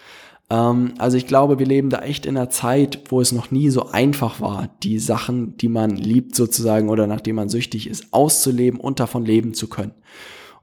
Ähm, 0.51 0.95
also 0.99 1.17
ich 1.17 1.27
glaube, 1.27 1.59
wir 1.59 1.67
leben 1.67 1.91
da 1.91 2.01
echt 2.01 2.27
in 2.27 2.37
einer 2.37 2.51
Zeit, 2.51 3.01
wo 3.09 3.21
es 3.21 3.33
noch 3.33 3.51
nie 3.51 3.71
so 3.71 3.89
einfach 3.91 4.41
war, 4.41 4.69
die 4.83 4.99
Sachen, 4.99 5.57
die 5.57 5.69
man 5.69 5.91
liebt 5.91 6.35
sozusagen 6.35 6.89
oder 6.89 7.07
nachdem 7.07 7.37
man 7.37 7.49
süchtig 7.49 7.89
ist, 7.89 8.13
auszuleben 8.13 8.81
und 8.81 9.01
davon 9.01 9.25
leben 9.25 9.55
zu 9.55 9.69
können. 9.69 9.95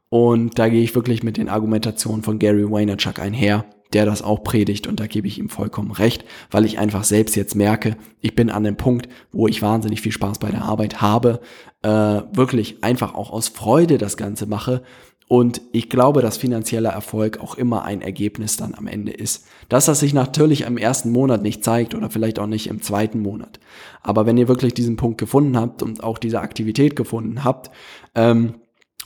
Und 0.09 0.59
da 0.59 0.67
gehe 0.67 0.83
ich 0.83 0.93
wirklich 0.93 1.23
mit 1.23 1.37
den 1.37 1.49
Argumentationen 1.49 2.23
von 2.23 2.37
Gary 2.37 2.69
Vaynerchuk 2.69 3.19
einher, 3.19 3.65
der 3.93 4.05
das 4.05 4.21
auch 4.21 4.43
predigt 4.43 4.87
und 4.87 4.99
da 4.99 5.07
gebe 5.07 5.27
ich 5.27 5.39
ihm 5.39 5.49
vollkommen 5.49 5.91
recht, 5.91 6.25
weil 6.49 6.65
ich 6.65 6.79
einfach 6.79 7.03
selbst 7.03 7.35
jetzt 7.35 7.55
merke, 7.55 7.95
ich 8.19 8.35
bin 8.35 8.49
an 8.49 8.63
dem 8.63 8.77
Punkt, 8.77 9.07
wo 9.31 9.47
ich 9.47 9.61
wahnsinnig 9.61 10.01
viel 10.01 10.11
Spaß 10.11 10.39
bei 10.39 10.49
der 10.49 10.63
Arbeit 10.63 11.01
habe, 11.01 11.39
äh, 11.81 11.89
wirklich 11.89 12.83
einfach 12.83 13.15
auch 13.15 13.31
aus 13.31 13.47
Freude 13.47 13.97
das 13.97 14.17
Ganze 14.17 14.45
mache 14.45 14.83
und 15.31 15.61
ich 15.71 15.89
glaube, 15.89 16.21
dass 16.21 16.35
finanzieller 16.35 16.89
Erfolg 16.89 17.39
auch 17.39 17.55
immer 17.55 17.85
ein 17.85 18.01
Ergebnis 18.01 18.57
dann 18.57 18.75
am 18.75 18.85
Ende 18.85 19.13
ist. 19.13 19.45
Dass 19.69 19.85
das 19.85 20.01
sich 20.01 20.13
natürlich 20.13 20.63
im 20.63 20.77
ersten 20.77 21.09
Monat 21.09 21.41
nicht 21.41 21.63
zeigt 21.63 21.95
oder 21.95 22.09
vielleicht 22.09 22.37
auch 22.37 22.47
nicht 22.47 22.67
im 22.67 22.81
zweiten 22.81 23.21
Monat. 23.21 23.61
Aber 24.01 24.25
wenn 24.25 24.35
ihr 24.35 24.49
wirklich 24.49 24.73
diesen 24.73 24.97
Punkt 24.97 25.17
gefunden 25.17 25.55
habt 25.55 25.83
und 25.83 26.03
auch 26.03 26.17
diese 26.17 26.41
Aktivität 26.41 26.97
gefunden 26.97 27.45
habt, 27.45 27.71
ähm, 28.13 28.55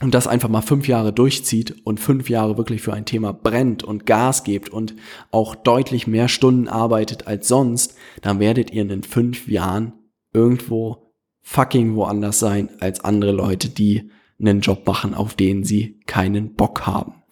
und 0.02 0.16
das 0.16 0.26
einfach 0.26 0.50
mal 0.50 0.64
fünf 0.64 0.88
Jahre 0.88 1.14
durchzieht 1.14 1.76
und 1.84 2.00
fünf 2.00 2.28
Jahre 2.28 2.58
wirklich 2.58 2.82
für 2.82 2.94
ein 2.94 3.06
Thema 3.06 3.32
brennt 3.32 3.84
und 3.84 4.08
Gas 4.08 4.44
gibt 4.44 4.70
und 4.70 4.96
auch 5.30 5.54
deutlich 5.54 6.08
mehr 6.08 6.28
Stunden 6.28 6.68
arbeitet 6.68 7.28
als 7.28 7.48
sonst, 7.48 7.98
dann 8.24 8.40
werdet 8.40 8.72
ihr 8.72 8.90
in 8.90 9.04
fünf 9.04 9.48
Jahren 9.48 9.94
irgendwo 10.34 11.14
fucking 11.44 11.96
woanders 11.96 12.40
sein 12.40 12.70
als 12.80 13.02
andere 13.02 13.32
Leute, 13.32 13.70
die 13.70 14.10
einen 14.40 14.62
Job 14.62 14.86
machen, 14.86 15.14
auf 15.14 15.36
den 15.36 15.64
sie 15.64 16.00
keinen 16.06 16.56
Bock 16.56 16.86
haben. 16.86 17.24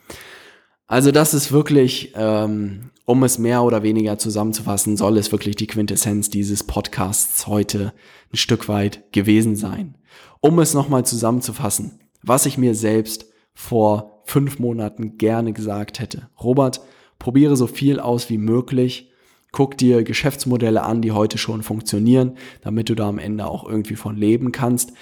Also 0.88 1.12
das 1.12 1.34
ist 1.34 1.52
wirklich, 1.52 2.14
ähm, 2.16 2.92
um 3.06 3.24
es 3.24 3.40
mehr 3.40 3.64
oder 3.64 3.84
weniger 3.84 4.18
zusammenzufassen, 4.18 4.96
soll 4.98 5.18
es 5.18 5.32
wirklich 5.32 5.56
die 5.56 5.68
Quintessenz 5.68 6.30
dieses 6.30 6.64
Podcasts 6.64 7.48
heute 7.48 7.94
ein 8.32 8.38
Stück 8.38 8.68
weit 8.68 9.12
gewesen 9.12 9.56
sein. 9.56 9.98
Um 10.40 10.60
es 10.60 10.74
nochmal 10.74 11.06
zusammenzufassen, 11.06 12.00
was 12.22 12.46
ich 12.46 12.58
mir 12.58 12.76
selbst 12.76 13.26
vor 13.54 14.22
fünf 14.26 14.60
Monaten 14.60 15.18
gerne 15.18 15.54
gesagt 15.54 16.00
hätte. 16.00 16.30
Robert, 16.42 16.82
probiere 17.20 17.56
so 17.56 17.68
viel 17.68 18.00
aus 18.00 18.30
wie 18.30 18.38
möglich. 18.38 19.10
Guck 19.52 19.78
dir 19.78 20.04
Geschäftsmodelle 20.04 20.82
an, 20.84 21.02
die 21.02 21.12
heute 21.12 21.38
schon 21.38 21.62
funktionieren, 21.62 22.38
damit 22.62 22.90
du 22.90 22.96
da 22.96 23.08
am 23.08 23.20
Ende 23.20 23.46
auch 23.46 23.68
irgendwie 23.68 23.96
von 23.96 24.18
leben 24.18 24.52
kannst. 24.52 24.94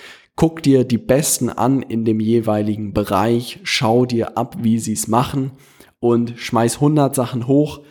Guck 0.41 0.63
dir 0.63 0.85
die 0.85 0.97
Besten 0.97 1.49
an 1.49 1.83
in 1.83 2.03
dem 2.03 2.19
jeweiligen 2.19 2.93
Bereich, 2.93 3.59
schau 3.61 4.07
dir 4.07 4.39
ab, 4.39 4.55
wie 4.61 4.79
sie 4.79 4.93
es 4.93 5.07
machen 5.07 5.51
und 5.99 6.33
schmeiß 6.35 6.77
100 6.77 7.13
Sachen 7.13 7.45
hoch. 7.45 7.81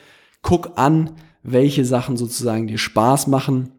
Guck 0.42 0.76
an, 0.76 1.12
welche 1.44 1.84
Sachen 1.84 2.16
sozusagen 2.16 2.66
dir 2.66 2.78
Spaß 2.78 3.28
machen. 3.28 3.70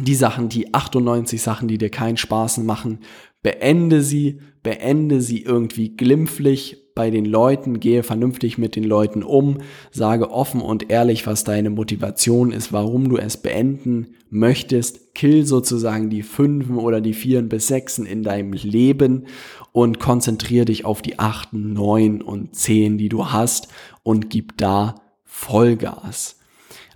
Die 0.00 0.14
Sachen, 0.14 0.48
die 0.48 0.74
98 0.74 1.40
Sachen, 1.40 1.68
die 1.68 1.78
dir 1.78 1.90
keinen 1.90 2.16
Spaß 2.16 2.58
machen, 2.58 2.98
beende 3.42 4.02
sie, 4.02 4.40
beende 4.62 5.20
sie 5.20 5.42
irgendwie 5.42 5.96
glimpflich 5.96 6.78
bei 6.96 7.10
den 7.10 7.24
Leuten, 7.26 7.78
gehe 7.78 8.02
vernünftig 8.02 8.58
mit 8.58 8.74
den 8.74 8.82
Leuten 8.82 9.22
um, 9.22 9.58
sage 9.92 10.30
offen 10.30 10.60
und 10.60 10.90
ehrlich, 10.90 11.26
was 11.26 11.44
deine 11.44 11.70
Motivation 11.70 12.50
ist, 12.50 12.72
warum 12.72 13.08
du 13.08 13.18
es 13.18 13.36
beenden 13.36 14.14
möchtest, 14.30 15.14
kill 15.14 15.46
sozusagen 15.46 16.10
die 16.10 16.22
Fünfen 16.22 16.78
oder 16.78 17.00
die 17.00 17.12
Vieren 17.12 17.48
bis 17.48 17.68
Sechsen 17.68 18.06
in 18.06 18.22
deinem 18.22 18.54
Leben 18.54 19.26
und 19.72 20.00
konzentriere 20.00 20.64
dich 20.64 20.84
auf 20.84 21.02
die 21.02 21.18
Achten, 21.18 21.74
Neun 21.74 22.22
und 22.22 22.56
Zehn, 22.56 22.98
die 22.98 23.10
du 23.10 23.26
hast 23.26 23.68
und 24.02 24.30
gib 24.30 24.56
da 24.56 24.96
Vollgas. 25.24 26.38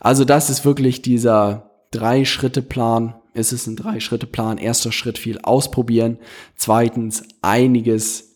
Also 0.00 0.24
das 0.24 0.50
ist 0.50 0.64
wirklich 0.64 1.02
dieser 1.02 1.69
Drei-Schritte-Plan. 1.90 3.14
Es 3.34 3.52
ist 3.52 3.66
ein 3.66 3.76
Drei-Schritte-Plan. 3.76 4.58
Erster 4.58 4.92
Schritt 4.92 5.18
viel 5.18 5.38
ausprobieren. 5.40 6.18
Zweitens 6.56 7.24
einiges 7.42 8.30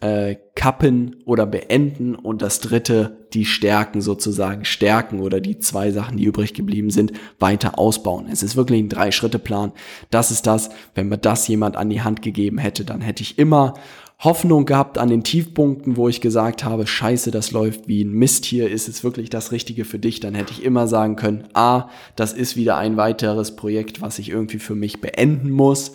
äh, 0.00 0.36
kappen 0.54 1.16
oder 1.24 1.46
beenden 1.46 2.14
und 2.14 2.42
das 2.42 2.60
dritte, 2.60 3.26
die 3.32 3.44
Stärken 3.44 4.00
sozusagen 4.00 4.64
stärken 4.64 5.20
oder 5.20 5.40
die 5.40 5.58
zwei 5.58 5.90
Sachen, 5.90 6.16
die 6.16 6.24
übrig 6.24 6.54
geblieben 6.54 6.90
sind, 6.90 7.12
weiter 7.38 7.78
ausbauen. 7.78 8.26
Es 8.30 8.42
ist 8.42 8.56
wirklich 8.56 8.82
ein 8.82 8.88
Drei-Schritte-Plan. 8.88 9.72
Das 10.10 10.30
ist 10.30 10.46
das, 10.46 10.70
wenn 10.94 11.08
mir 11.08 11.18
das 11.18 11.46
jemand 11.48 11.76
an 11.76 11.88
die 11.88 12.02
Hand 12.02 12.20
gegeben 12.20 12.58
hätte, 12.58 12.84
dann 12.84 13.00
hätte 13.00 13.22
ich 13.22 13.38
immer 13.38 13.74
Hoffnung 14.22 14.66
gehabt 14.66 14.98
an 14.98 15.08
den 15.08 15.24
Tiefpunkten, 15.24 15.96
wo 15.96 16.08
ich 16.08 16.20
gesagt 16.20 16.62
habe, 16.62 16.86
scheiße, 16.86 17.32
das 17.32 17.50
läuft 17.50 17.88
wie 17.88 18.04
ein 18.04 18.12
Mist 18.12 18.44
hier, 18.44 18.70
ist 18.70 18.88
es 18.88 19.02
wirklich 19.02 19.30
das 19.30 19.50
Richtige 19.50 19.84
für 19.84 19.98
dich, 19.98 20.20
dann 20.20 20.36
hätte 20.36 20.52
ich 20.52 20.62
immer 20.62 20.86
sagen 20.86 21.16
können, 21.16 21.48
ah, 21.54 21.88
das 22.14 22.32
ist 22.32 22.54
wieder 22.54 22.76
ein 22.76 22.96
weiteres 22.96 23.56
Projekt, 23.56 24.00
was 24.00 24.20
ich 24.20 24.28
irgendwie 24.28 24.60
für 24.60 24.76
mich 24.76 25.00
beenden 25.00 25.50
muss. 25.50 25.92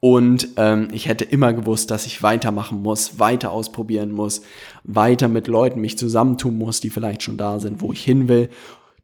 Und 0.00 0.50
ähm, 0.56 0.86
ich 0.92 1.08
hätte 1.08 1.24
immer 1.24 1.52
gewusst, 1.52 1.90
dass 1.90 2.06
ich 2.06 2.22
weitermachen 2.22 2.80
muss, 2.80 3.18
weiter 3.18 3.50
ausprobieren 3.50 4.12
muss, 4.12 4.42
weiter 4.84 5.26
mit 5.26 5.48
Leuten 5.48 5.80
mich 5.80 5.98
zusammentun 5.98 6.56
muss, 6.56 6.80
die 6.80 6.90
vielleicht 6.90 7.24
schon 7.24 7.36
da 7.36 7.58
sind, 7.58 7.80
wo 7.80 7.92
ich 7.92 8.04
hin 8.04 8.28
will, 8.28 8.50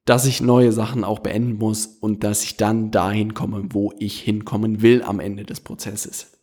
dass 0.04 0.26
ich 0.26 0.40
neue 0.40 0.70
Sachen 0.70 1.02
auch 1.02 1.18
beenden 1.18 1.58
muss 1.58 1.86
und 1.86 2.22
dass 2.22 2.44
ich 2.44 2.56
dann 2.56 2.92
dahin 2.92 3.34
komme, 3.34 3.64
wo 3.70 3.92
ich 3.98 4.20
hinkommen 4.20 4.82
will 4.82 5.02
am 5.02 5.18
Ende 5.18 5.42
des 5.42 5.58
Prozesses. 5.58 6.33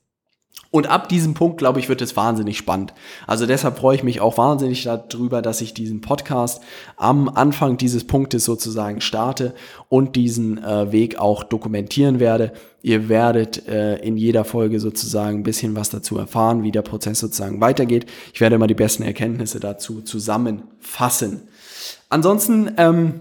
Und 0.71 0.87
ab 0.87 1.09
diesem 1.09 1.33
Punkt, 1.33 1.57
glaube 1.57 1.81
ich, 1.81 1.89
wird 1.89 2.01
es 2.01 2.15
wahnsinnig 2.15 2.57
spannend. 2.57 2.93
Also 3.27 3.45
deshalb 3.45 3.77
freue 3.77 3.97
ich 3.97 4.03
mich 4.03 4.21
auch 4.21 4.37
wahnsinnig 4.37 4.83
darüber, 4.83 5.41
dass 5.41 5.59
ich 5.59 5.73
diesen 5.73 5.99
Podcast 5.99 6.63
am 6.95 7.27
Anfang 7.27 7.75
dieses 7.75 8.07
Punktes 8.07 8.45
sozusagen 8.45 9.01
starte 9.01 9.53
und 9.89 10.15
diesen 10.15 10.63
äh, 10.63 10.93
Weg 10.93 11.19
auch 11.19 11.43
dokumentieren 11.43 12.21
werde. 12.21 12.53
Ihr 12.81 13.09
werdet 13.09 13.67
äh, 13.67 13.97
in 13.97 14.15
jeder 14.15 14.45
Folge 14.45 14.79
sozusagen 14.79 15.39
ein 15.39 15.43
bisschen 15.43 15.75
was 15.75 15.89
dazu 15.89 16.17
erfahren, 16.17 16.63
wie 16.63 16.71
der 16.71 16.83
Prozess 16.83 17.19
sozusagen 17.19 17.59
weitergeht. 17.59 18.05
Ich 18.33 18.39
werde 18.39 18.55
immer 18.55 18.67
die 18.67 18.73
besten 18.73 19.03
Erkenntnisse 19.03 19.59
dazu 19.59 20.01
zusammenfassen. 20.01 21.49
Ansonsten, 22.09 22.71
ähm, 22.77 23.19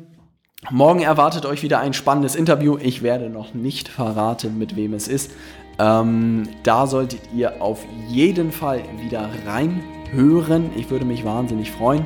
morgen 0.71 1.01
erwartet 1.01 1.47
euch 1.47 1.65
wieder 1.65 1.81
ein 1.81 1.95
spannendes 1.95 2.37
Interview. 2.37 2.79
Ich 2.81 3.03
werde 3.03 3.29
noch 3.29 3.55
nicht 3.55 3.89
verraten, 3.89 4.57
mit 4.57 4.77
wem 4.77 4.95
es 4.95 5.09
ist. 5.09 5.33
Ähm, 5.81 6.45
da 6.63 6.87
solltet 6.87 7.21
ihr 7.35 7.61
auf 7.63 7.81
jeden 8.07 8.53
Fall 8.53 8.83
wieder 8.99 9.31
reinhören. 9.47 10.71
Ich 10.77 10.91
würde 10.91 11.07
mich 11.07 11.25
wahnsinnig 11.25 11.71
freuen. 11.71 12.05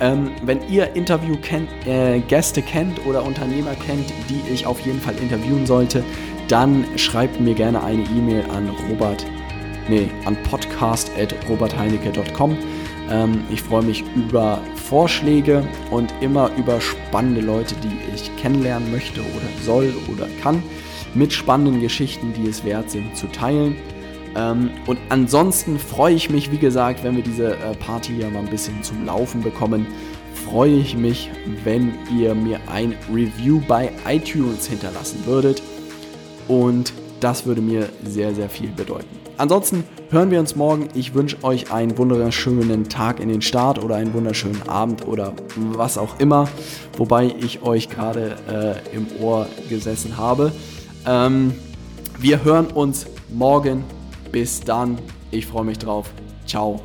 Ähm, 0.00 0.32
wenn 0.42 0.60
ihr 0.68 0.94
Interview 0.94 1.36
kennt, 1.40 1.70
äh, 1.86 2.20
kennt 2.20 3.06
oder 3.06 3.24
Unternehmer 3.24 3.74
kennt, 3.86 4.12
die 4.28 4.42
ich 4.52 4.66
auf 4.66 4.80
jeden 4.80 5.00
Fall 5.00 5.14
interviewen 5.16 5.64
sollte, 5.64 6.04
dann 6.48 6.84
schreibt 6.96 7.40
mir 7.40 7.54
gerne 7.54 7.82
eine 7.82 8.02
E-Mail 8.02 8.44
an 8.54 8.68
Robert, 8.90 9.24
nee, 9.88 10.10
an 10.26 10.36
podcast.robertheinecke.com. 10.50 12.58
Ähm, 13.10 13.44
ich 13.50 13.62
freue 13.62 13.84
mich 13.84 14.04
über 14.14 14.60
Vorschläge 14.74 15.66
und 15.90 16.12
immer 16.20 16.50
über 16.58 16.78
spannende 16.80 17.40
Leute, 17.40 17.74
die 17.76 17.96
ich 18.14 18.36
kennenlernen 18.36 18.90
möchte 18.90 19.22
oder 19.22 19.48
soll 19.64 19.94
oder 20.12 20.26
kann 20.42 20.62
mit 21.14 21.32
spannenden 21.32 21.80
Geschichten, 21.80 22.32
die 22.34 22.48
es 22.48 22.64
wert 22.64 22.90
sind, 22.90 23.16
zu 23.16 23.26
teilen. 23.28 23.76
Ähm, 24.36 24.70
und 24.86 24.98
ansonsten 25.08 25.78
freue 25.78 26.14
ich 26.14 26.30
mich, 26.30 26.50
wie 26.50 26.58
gesagt, 26.58 27.04
wenn 27.04 27.16
wir 27.16 27.22
diese 27.22 27.52
äh, 27.52 27.74
Party 27.78 28.14
hier 28.14 28.30
mal 28.30 28.40
ein 28.40 28.50
bisschen 28.50 28.82
zum 28.82 29.04
Laufen 29.04 29.42
bekommen. 29.42 29.86
Freue 30.50 30.74
ich 30.74 30.96
mich, 30.96 31.30
wenn 31.62 31.94
ihr 32.16 32.34
mir 32.34 32.60
ein 32.66 32.94
Review 33.12 33.60
bei 33.66 33.90
iTunes 34.06 34.66
hinterlassen 34.66 35.24
würdet. 35.24 35.62
Und 36.48 36.92
das 37.20 37.46
würde 37.46 37.62
mir 37.62 37.88
sehr, 38.04 38.34
sehr 38.34 38.50
viel 38.50 38.68
bedeuten. 38.68 39.24
Ansonsten 39.36 39.84
hören 40.10 40.30
wir 40.30 40.38
uns 40.38 40.54
morgen. 40.54 40.88
Ich 40.94 41.14
wünsche 41.14 41.42
euch 41.42 41.72
einen 41.72 41.98
wunderschönen 41.98 42.88
Tag 42.88 43.18
in 43.18 43.28
den 43.28 43.42
Start 43.42 43.82
oder 43.82 43.96
einen 43.96 44.14
wunderschönen 44.14 44.68
Abend 44.68 45.08
oder 45.08 45.32
was 45.56 45.98
auch 45.98 46.20
immer, 46.20 46.48
wobei 46.96 47.34
ich 47.40 47.62
euch 47.62 47.88
gerade 47.88 48.36
äh, 48.92 48.96
im 48.96 49.06
Ohr 49.20 49.46
gesessen 49.68 50.16
habe. 50.16 50.52
Ähm, 51.06 51.54
wir 52.18 52.44
hören 52.44 52.66
uns 52.68 53.06
morgen. 53.30 53.84
Bis 54.32 54.60
dann. 54.60 54.98
Ich 55.30 55.46
freue 55.46 55.64
mich 55.64 55.78
drauf. 55.78 56.10
Ciao. 56.46 56.80